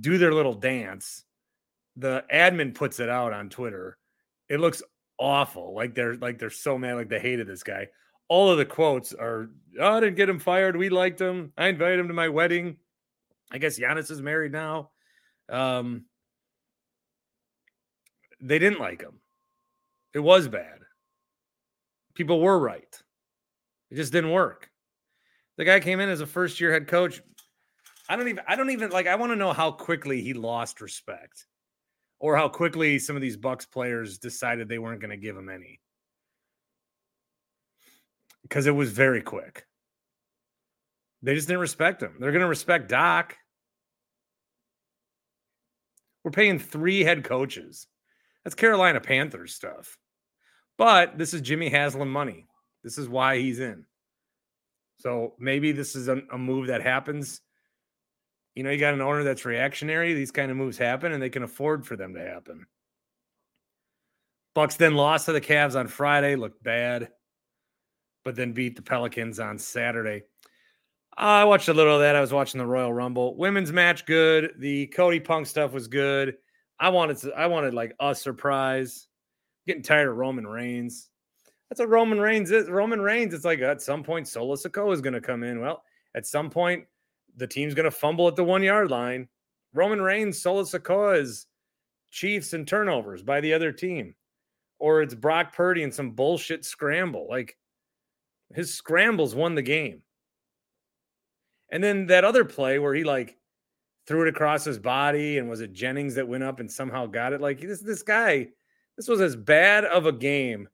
do 0.00 0.18
their 0.18 0.32
little 0.32 0.54
dance. 0.54 1.24
The 1.96 2.24
admin 2.32 2.74
puts 2.74 3.00
it 3.00 3.08
out 3.08 3.32
on 3.32 3.50
Twitter. 3.50 3.98
It 4.48 4.60
looks 4.60 4.82
awful. 5.18 5.74
Like 5.74 5.94
they're 5.94 6.16
like 6.16 6.38
they're 6.38 6.50
so 6.50 6.78
mad, 6.78 6.94
like 6.94 7.08
they 7.08 7.20
hated 7.20 7.46
this 7.46 7.62
guy. 7.62 7.88
All 8.30 8.50
of 8.50 8.56
the 8.56 8.64
quotes 8.64 9.12
are, 9.12 9.50
oh, 9.78 9.96
I 9.96 10.00
didn't 10.00 10.16
get 10.16 10.28
him 10.28 10.38
fired. 10.38 10.76
We 10.76 10.88
liked 10.88 11.20
him. 11.20 11.52
I 11.58 11.66
invited 11.66 11.98
him 11.98 12.08
to 12.08 12.14
my 12.14 12.28
wedding. 12.28 12.76
I 13.50 13.58
guess 13.58 13.78
Giannis 13.78 14.10
is 14.10 14.22
married 14.22 14.52
now. 14.52 14.90
Um, 15.50 16.04
they 18.40 18.60
didn't 18.60 18.78
like 18.78 19.02
him. 19.02 19.20
It 20.14 20.20
was 20.20 20.48
bad. 20.48 20.78
People 22.14 22.40
were 22.40 22.58
right. 22.58 23.02
It 23.90 23.96
just 23.96 24.12
didn't 24.12 24.30
work. 24.30 24.70
The 25.56 25.64
guy 25.64 25.80
came 25.80 26.00
in 26.00 26.08
as 26.08 26.20
a 26.20 26.26
first 26.26 26.60
year 26.60 26.72
head 26.72 26.86
coach. 26.86 27.20
I 28.08 28.16
don't 28.16 28.28
even 28.28 28.44
I 28.48 28.56
don't 28.56 28.70
even 28.70 28.90
like 28.90 29.06
I 29.06 29.14
want 29.16 29.32
to 29.32 29.36
know 29.36 29.52
how 29.52 29.70
quickly 29.70 30.22
he 30.22 30.32
lost 30.32 30.80
respect 30.80 31.46
or 32.18 32.36
how 32.36 32.48
quickly 32.48 32.98
some 32.98 33.16
of 33.16 33.22
these 33.22 33.36
Bucks 33.36 33.66
players 33.66 34.18
decided 34.18 34.68
they 34.68 34.78
weren't 34.78 35.00
going 35.00 35.10
to 35.10 35.16
give 35.16 35.36
him 35.36 35.48
any. 35.48 35.80
Cuz 38.50 38.66
it 38.66 38.74
was 38.74 38.92
very 38.92 39.22
quick. 39.22 39.66
They 41.22 41.34
just 41.34 41.48
didn't 41.48 41.60
respect 41.60 42.02
him. 42.02 42.16
They're 42.18 42.32
going 42.32 42.42
to 42.42 42.48
respect 42.48 42.88
Doc. 42.88 43.36
We're 46.24 46.30
paying 46.30 46.58
3 46.58 47.00
head 47.00 47.24
coaches. 47.24 47.86
That's 48.44 48.54
Carolina 48.54 49.00
Panthers 49.00 49.54
stuff. 49.54 49.98
But 50.78 51.18
this 51.18 51.34
is 51.34 51.42
Jimmy 51.42 51.68
Haslam 51.68 52.10
money. 52.10 52.46
This 52.82 52.96
is 52.96 53.08
why 53.08 53.38
he's 53.38 53.60
in. 53.60 53.84
So 54.98 55.34
maybe 55.38 55.72
this 55.72 55.94
is 55.94 56.08
a, 56.08 56.22
a, 56.32 56.38
move 56.38 56.68
that 56.68 56.82
happens. 56.82 57.40
You 58.54 58.62
know, 58.62 58.70
you 58.70 58.78
got 58.78 58.94
an 58.94 59.00
owner 59.00 59.22
that's 59.22 59.44
reactionary. 59.44 60.14
These 60.14 60.30
kind 60.30 60.50
of 60.50 60.56
moves 60.56 60.78
happen, 60.78 61.12
and 61.12 61.22
they 61.22 61.30
can 61.30 61.42
afford 61.42 61.86
for 61.86 61.96
them 61.96 62.14
to 62.14 62.20
happen. 62.20 62.66
Bucks 64.54 64.76
then 64.76 64.94
lost 64.94 65.26
to 65.26 65.32
the 65.32 65.40
Cavs 65.40 65.78
on 65.78 65.86
Friday, 65.86 66.34
looked 66.34 66.62
bad, 66.62 67.10
but 68.24 68.36
then 68.36 68.52
beat 68.52 68.76
the 68.76 68.82
Pelicans 68.82 69.40
on 69.40 69.58
Saturday. 69.58 70.22
I 71.16 71.44
watched 71.44 71.68
a 71.68 71.74
little 71.74 71.94
of 71.94 72.00
that. 72.00 72.16
I 72.16 72.20
was 72.20 72.32
watching 72.32 72.58
the 72.58 72.66
Royal 72.66 72.92
Rumble. 72.92 73.36
Women's 73.36 73.72
match 73.72 74.06
good. 74.06 74.54
The 74.58 74.86
Cody 74.88 75.20
Punk 75.20 75.46
stuff 75.46 75.72
was 75.72 75.88
good. 75.88 76.36
I 76.78 76.88
wanted 76.88 77.18
to, 77.18 77.32
I 77.32 77.46
wanted 77.46 77.74
like 77.74 77.94
a 78.00 78.14
surprise 78.14 79.06
getting 79.66 79.82
tired 79.82 80.08
of 80.08 80.16
Roman 80.16 80.46
Reigns. 80.46 81.10
That's 81.68 81.80
what 81.80 81.90
Roman 81.90 82.20
Reigns 82.20 82.50
is. 82.50 82.68
Roman 82.68 83.00
Reigns, 83.00 83.34
it's 83.34 83.44
like 83.44 83.60
at 83.60 83.82
some 83.82 84.02
point 84.02 84.28
Solo 84.28 84.56
Sikoa 84.56 84.94
is 84.94 85.00
going 85.00 85.14
to 85.14 85.20
come 85.20 85.42
in. 85.42 85.60
Well, 85.60 85.82
at 86.14 86.26
some 86.26 86.50
point 86.50 86.84
the 87.36 87.46
team's 87.46 87.74
going 87.74 87.84
to 87.84 87.90
fumble 87.90 88.26
at 88.26 88.36
the 88.36 88.44
one 88.44 88.62
yard 88.62 88.90
line. 88.90 89.28
Roman 89.72 90.00
Reigns, 90.00 90.40
Solo 90.40 90.62
Sikoa 90.62 91.20
is 91.20 91.46
Chiefs 92.10 92.54
and 92.54 92.66
turnovers 92.66 93.22
by 93.22 93.40
the 93.40 93.52
other 93.52 93.70
team, 93.70 94.14
or 94.78 95.02
it's 95.02 95.14
Brock 95.14 95.54
Purdy 95.54 95.84
and 95.84 95.94
some 95.94 96.10
bullshit 96.10 96.64
scramble. 96.64 97.28
Like 97.30 97.56
his 98.54 98.74
scrambles 98.74 99.34
won 99.34 99.54
the 99.54 99.62
game. 99.62 100.02
And 101.70 101.82
then 101.82 102.06
that 102.06 102.24
other 102.24 102.44
play 102.44 102.78
where 102.78 102.94
he 102.94 103.04
like 103.04 103.36
threw 104.06 104.22
it 104.22 104.28
across 104.28 104.64
his 104.64 104.78
body 104.78 105.38
and 105.38 105.48
was 105.48 105.60
it 105.60 105.72
Jennings 105.72 106.16
that 106.16 106.26
went 106.26 106.42
up 106.42 106.60
and 106.60 106.70
somehow 106.70 107.06
got 107.06 107.32
it? 107.32 107.40
Like 107.40 107.60
this 107.60 107.80
this 107.80 108.02
guy 108.02 108.48
this 108.96 109.08
was 109.08 109.20
as 109.20 109.36
bad 109.36 109.84
of 109.84 110.06
a 110.06 110.12
game 110.12 110.68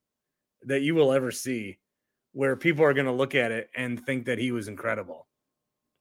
that 0.62 0.80
you 0.80 0.94
will 0.94 1.12
ever 1.12 1.30
see 1.30 1.78
where 2.32 2.56
people 2.56 2.84
are 2.84 2.94
going 2.94 3.06
to 3.06 3.12
look 3.12 3.34
at 3.34 3.52
it 3.52 3.70
and 3.76 4.04
think 4.04 4.26
that 4.26 4.38
he 4.38 4.52
was 4.52 4.68
incredible. 4.68 5.26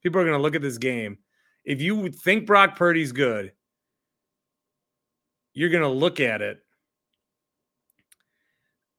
People 0.02 0.20
are 0.20 0.26
going 0.26 0.38
to 0.38 0.42
look 0.42 0.56
at 0.56 0.62
this 0.62 0.78
game. 0.78 1.18
If 1.64 1.82
you 1.82 2.10
think 2.10 2.46
Brock 2.46 2.76
Purdy's 2.76 3.12
good, 3.12 3.54
you're 5.54 5.70
going 5.70 5.84
to 5.84 5.90
look 5.90 6.20
at 6.20 6.42
it. 6.42 6.60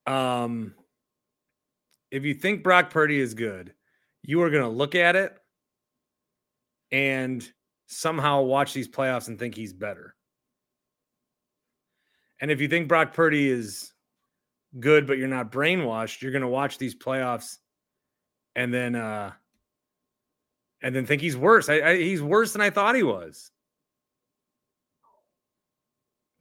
Um, 0.07 0.74
if 2.16 2.24
you 2.24 2.34
think 2.34 2.62
Brock 2.62 2.90
Purdy 2.90 3.20
is 3.20 3.34
good, 3.34 3.74
you 4.22 4.42
are 4.42 4.50
going 4.50 4.62
to 4.62 4.68
look 4.68 4.94
at 4.94 5.16
it 5.16 5.36
and 6.90 7.46
somehow 7.86 8.42
watch 8.42 8.72
these 8.72 8.88
playoffs 8.88 9.28
and 9.28 9.38
think 9.38 9.54
he's 9.54 9.72
better. 9.72 10.14
And 12.40 12.50
if 12.50 12.60
you 12.60 12.68
think 12.68 12.88
Brock 12.88 13.12
Purdy 13.12 13.48
is 13.48 13.92
good, 14.78 15.06
but 15.06 15.18
you're 15.18 15.28
not 15.28 15.52
brainwashed, 15.52 16.22
you're 16.22 16.32
going 16.32 16.42
to 16.42 16.48
watch 16.48 16.78
these 16.78 16.94
playoffs 16.94 17.58
and 18.54 18.72
then, 18.72 18.94
uh, 18.94 19.32
and 20.82 20.94
then 20.94 21.06
think 21.06 21.22
he's 21.22 21.36
worse. 21.36 21.68
I, 21.68 21.80
I, 21.80 21.96
he's 21.96 22.22
worse 22.22 22.52
than 22.52 22.62
I 22.62 22.70
thought 22.70 22.94
he 22.94 23.02
was. 23.02 23.50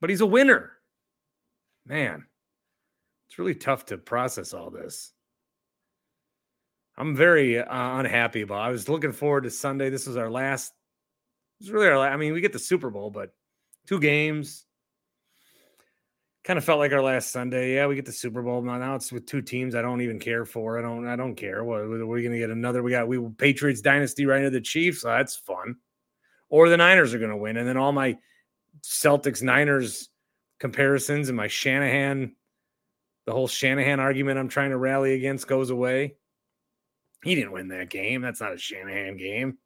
But 0.02 0.10
he's 0.10 0.22
a 0.22 0.26
winner. 0.26 0.72
Man, 1.86 2.26
it's 3.28 3.40
really 3.40 3.56
tough 3.56 3.86
to 3.86 3.98
process 3.98 4.54
all 4.54 4.70
this. 4.70 5.14
I'm 6.98 7.16
very 7.16 7.60
uh, 7.60 8.00
unhappy 8.00 8.42
about. 8.42 8.62
I 8.62 8.70
was 8.70 8.88
looking 8.88 9.12
forward 9.12 9.44
to 9.44 9.50
Sunday. 9.50 9.90
This 9.90 10.08
was 10.08 10.18
our 10.18 10.30
last. 10.30 10.74
It's 11.60 11.70
really 11.70 11.88
our. 11.88 11.98
I 11.98 12.16
mean, 12.18 12.34
we 12.34 12.42
get 12.42 12.54
the 12.54 12.60
Super 12.60 12.90
Bowl, 12.90 13.10
but 13.10 13.34
two 13.88 14.00
games 14.00 14.66
kind 16.46 16.58
of 16.58 16.64
felt 16.64 16.80
like 16.80 16.94
our 16.94 17.02
last 17.02 17.32
Sunday. 17.32 17.76
Yeah, 17.76 17.88
we 17.88 17.96
get 17.96 18.06
the 18.06 18.12
Super 18.12 18.42
Bowl 18.42 18.62
now. 18.62 18.78
Now 18.78 18.96
it's 18.96 19.12
with 19.12 19.26
two 19.26 19.42
teams 19.42 19.76
I 19.76 19.82
don't 19.82 20.02
even 20.02 20.20
care 20.20 20.46
for. 20.46 20.80
I 20.80 20.82
don't. 20.82 21.08
I 21.08 21.16
don't 21.16 21.36
care. 21.36 21.64
What 21.64 21.90
we're 21.90 22.06
we 22.06 22.24
gonna 22.24 22.38
get 22.38 22.50
another? 22.50 22.82
We 22.82 22.92
got 22.92 23.08
we 23.08 23.20
Patriots 23.38 23.82
dynasty 23.82 24.26
right 24.26 24.40
into 24.40 24.52
the 24.52 24.62
Chiefs. 24.62 25.02
So 25.02 25.10
that's 25.10 25.36
fun. 25.36 25.76
Or 26.50 26.70
the 26.70 26.78
Niners 26.78 27.14
are 27.14 27.20
gonna 27.20 27.36
win, 27.36 27.58
and 27.58 27.68
then 27.68 27.78
all 27.78 27.92
my 27.92 28.18
Celtics 28.82 29.42
Niners 29.42 30.10
comparisons 30.60 31.28
and 31.28 31.36
my 31.36 31.48
Shanahan, 31.48 32.36
the 33.26 33.34
whole 33.34 33.48
Shanahan 33.48 34.00
argument 34.00 34.40
I'm 34.40 34.48
trying 34.48 34.70
to 34.70 34.78
rally 34.78 35.14
against 35.14 35.48
goes 35.48 35.72
away. 35.72 36.16
He 37.26 37.34
didn't 37.34 37.54
win 37.54 37.70
that 37.70 37.90
game. 37.90 38.22
That's 38.22 38.40
not 38.40 38.54
a 38.54 38.58
Shanahan 38.58 39.18
game. 39.18 39.58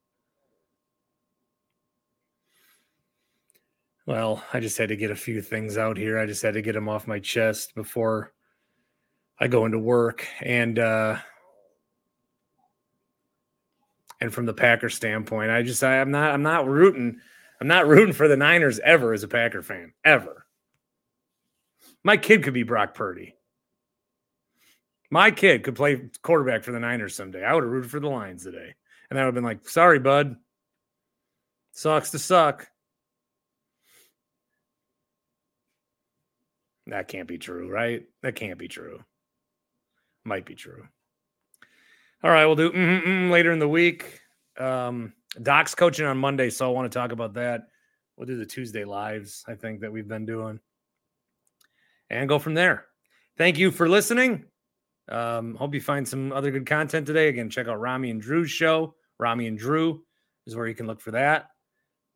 Well, 4.05 4.41
I 4.53 4.62
just 4.62 4.78
had 4.78 4.88
to 4.89 4.95
get 4.95 5.12
a 5.12 5.16
few 5.16 5.41
things 5.41 5.78
out 5.78 5.97
here. 5.97 6.18
I 6.18 6.26
just 6.26 6.41
had 6.41 6.53
to 6.53 6.62
get 6.62 6.72
them 6.72 6.88
off 6.88 7.05
my 7.05 7.20
chest 7.20 7.76
before 7.76 8.32
I 9.41 9.49
go 9.49 9.66
into 9.66 9.78
work. 9.78 10.26
And 10.41 10.80
uh 10.80 11.18
and 14.22 14.34
from 14.34 14.45
the 14.45 14.53
Packer 14.53 14.89
standpoint, 14.89 15.51
I 15.51 15.62
just 15.62 15.84
I, 15.84 15.99
I'm 15.99 16.12
not 16.12 16.32
I'm 16.32 16.43
not 16.43 16.66
rooting 16.66 17.20
I'm 17.60 17.68
not 17.68 17.88
rooting 17.88 18.14
for 18.14 18.30
the 18.30 18.38
Niners 18.38 18.80
ever 18.80 19.12
as 19.12 19.24
a 19.24 19.28
Packer 19.28 19.62
fan. 19.62 19.91
Ever. 20.05 20.45
My 22.05 22.16
kid 22.16 22.41
could 22.41 22.53
be 22.53 22.64
Brock 22.64 22.93
Purdy. 22.93 23.36
My 25.12 25.32
kid 25.32 25.64
could 25.64 25.76
play 25.76 26.10
quarterback 26.22 26.64
for 26.64 26.72
the 26.72 26.80
Niners 26.80 27.16
someday. 27.16 27.43
I 27.43 27.53
would 27.53 27.64
have 27.64 27.72
rooted 27.72 27.89
for 27.89 27.99
the 27.99 28.10
Lions 28.10 28.43
today. 28.43 28.76
And 29.10 29.18
I 29.18 29.24
would 29.24 29.30
have 29.30 29.36
been 29.36 29.43
like, 29.43 29.68
sorry, 29.68 29.99
bud. 29.99 30.36
Sucks 31.72 32.12
to 32.12 32.20
suck. 32.20 32.68
That 36.88 37.07
can't 37.07 37.28
be 37.28 37.38
true, 37.38 37.70
right? 37.70 38.03
That 38.22 38.36
can't 38.36 38.57
be 38.60 38.68
true. 38.68 39.03
Might 40.26 40.45
be 40.45 40.55
true. 40.55 40.88
All 42.24 42.32
right, 42.32 42.45
we'll 42.45 42.55
do 42.55 42.72
mm-hmm, 42.72 43.32
later 43.32 43.51
in 43.51 43.60
the 43.60 43.68
week. 43.68 44.20
Um, 44.57 45.14
Doc's 45.41 45.74
coaching 45.74 46.05
on 46.05 46.18
Monday, 46.18 46.49
so 46.49 46.68
I 46.68 46.74
want 46.74 46.91
to 46.91 46.97
talk 46.97 47.12
about 47.12 47.36
that. 47.36 47.68
We'll 48.18 48.28
do 48.28 48.38
the 48.38 48.45
Tuesday 48.45 48.84
lives, 48.84 49.45
I 49.47 49.55
think, 49.55 49.80
that 49.82 49.91
we've 49.91 50.07
been 50.07 50.26
doing, 50.26 50.60
and 52.10 52.28
go 52.28 52.39
from 52.39 52.55
there. 52.55 52.88
Thank 53.38 53.57
you 53.57 53.72
for 53.72 53.88
listening. 53.88 54.49
Um, 55.10 55.55
hope 55.55 55.74
you 55.74 55.82
find 55.82 56.07
some 56.07 56.32
other 56.32 56.51
good 56.51 56.68
content 56.68 57.07
today. 57.07 57.30
Again, 57.30 57.49
check 57.49 57.68
out 57.68 57.80
Rami 57.80 58.12
and 58.12 58.22
Drew's 58.22 58.51
show. 58.51 58.95
Rami 59.20 59.47
and 59.47 59.57
Drew 59.57 60.03
is 60.45 60.55
where 60.55 60.68
you 60.68 60.76
can 60.76 60.88
look 60.88 61.01
for 61.01 61.12
that. 61.12 61.47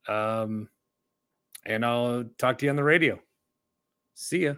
Um, 0.08 0.70
and 1.66 1.86
I'll 1.86 2.26
talk 2.38 2.60
to 2.60 2.66
you 2.66 2.70
on 2.70 2.76
the 2.76 2.84
radio. 2.84 3.20
See 4.14 4.46
ya. 4.46 4.54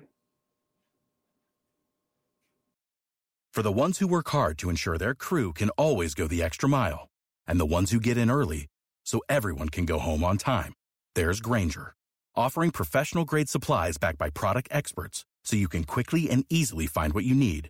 For 3.53 3.61
the 3.61 3.71
ones 3.71 3.99
who 3.99 4.07
work 4.07 4.29
hard 4.29 4.57
to 4.57 4.69
ensure 4.69 4.97
their 4.97 5.15
crew 5.15 5.53
can 5.53 5.69
always 5.71 6.13
go 6.13 6.27
the 6.27 6.43
extra 6.43 6.67
mile, 6.67 7.07
and 7.47 7.57
the 7.57 7.65
ones 7.65 7.91
who 7.91 8.01
get 8.01 8.17
in 8.17 8.29
early 8.29 8.67
so 9.05 9.21
everyone 9.29 9.69
can 9.69 9.85
go 9.85 9.97
home 9.97 10.25
on 10.25 10.37
time, 10.37 10.73
there's 11.13 11.39
Grainger, 11.39 11.93
offering 12.35 12.71
professional 12.71 13.23
grade 13.23 13.47
supplies 13.47 13.97
backed 13.97 14.17
by 14.17 14.29
product 14.29 14.67
experts 14.71 15.23
so 15.45 15.55
you 15.55 15.69
can 15.69 15.85
quickly 15.85 16.29
and 16.29 16.43
easily 16.49 16.85
find 16.85 17.13
what 17.13 17.23
you 17.23 17.33
need. 17.33 17.69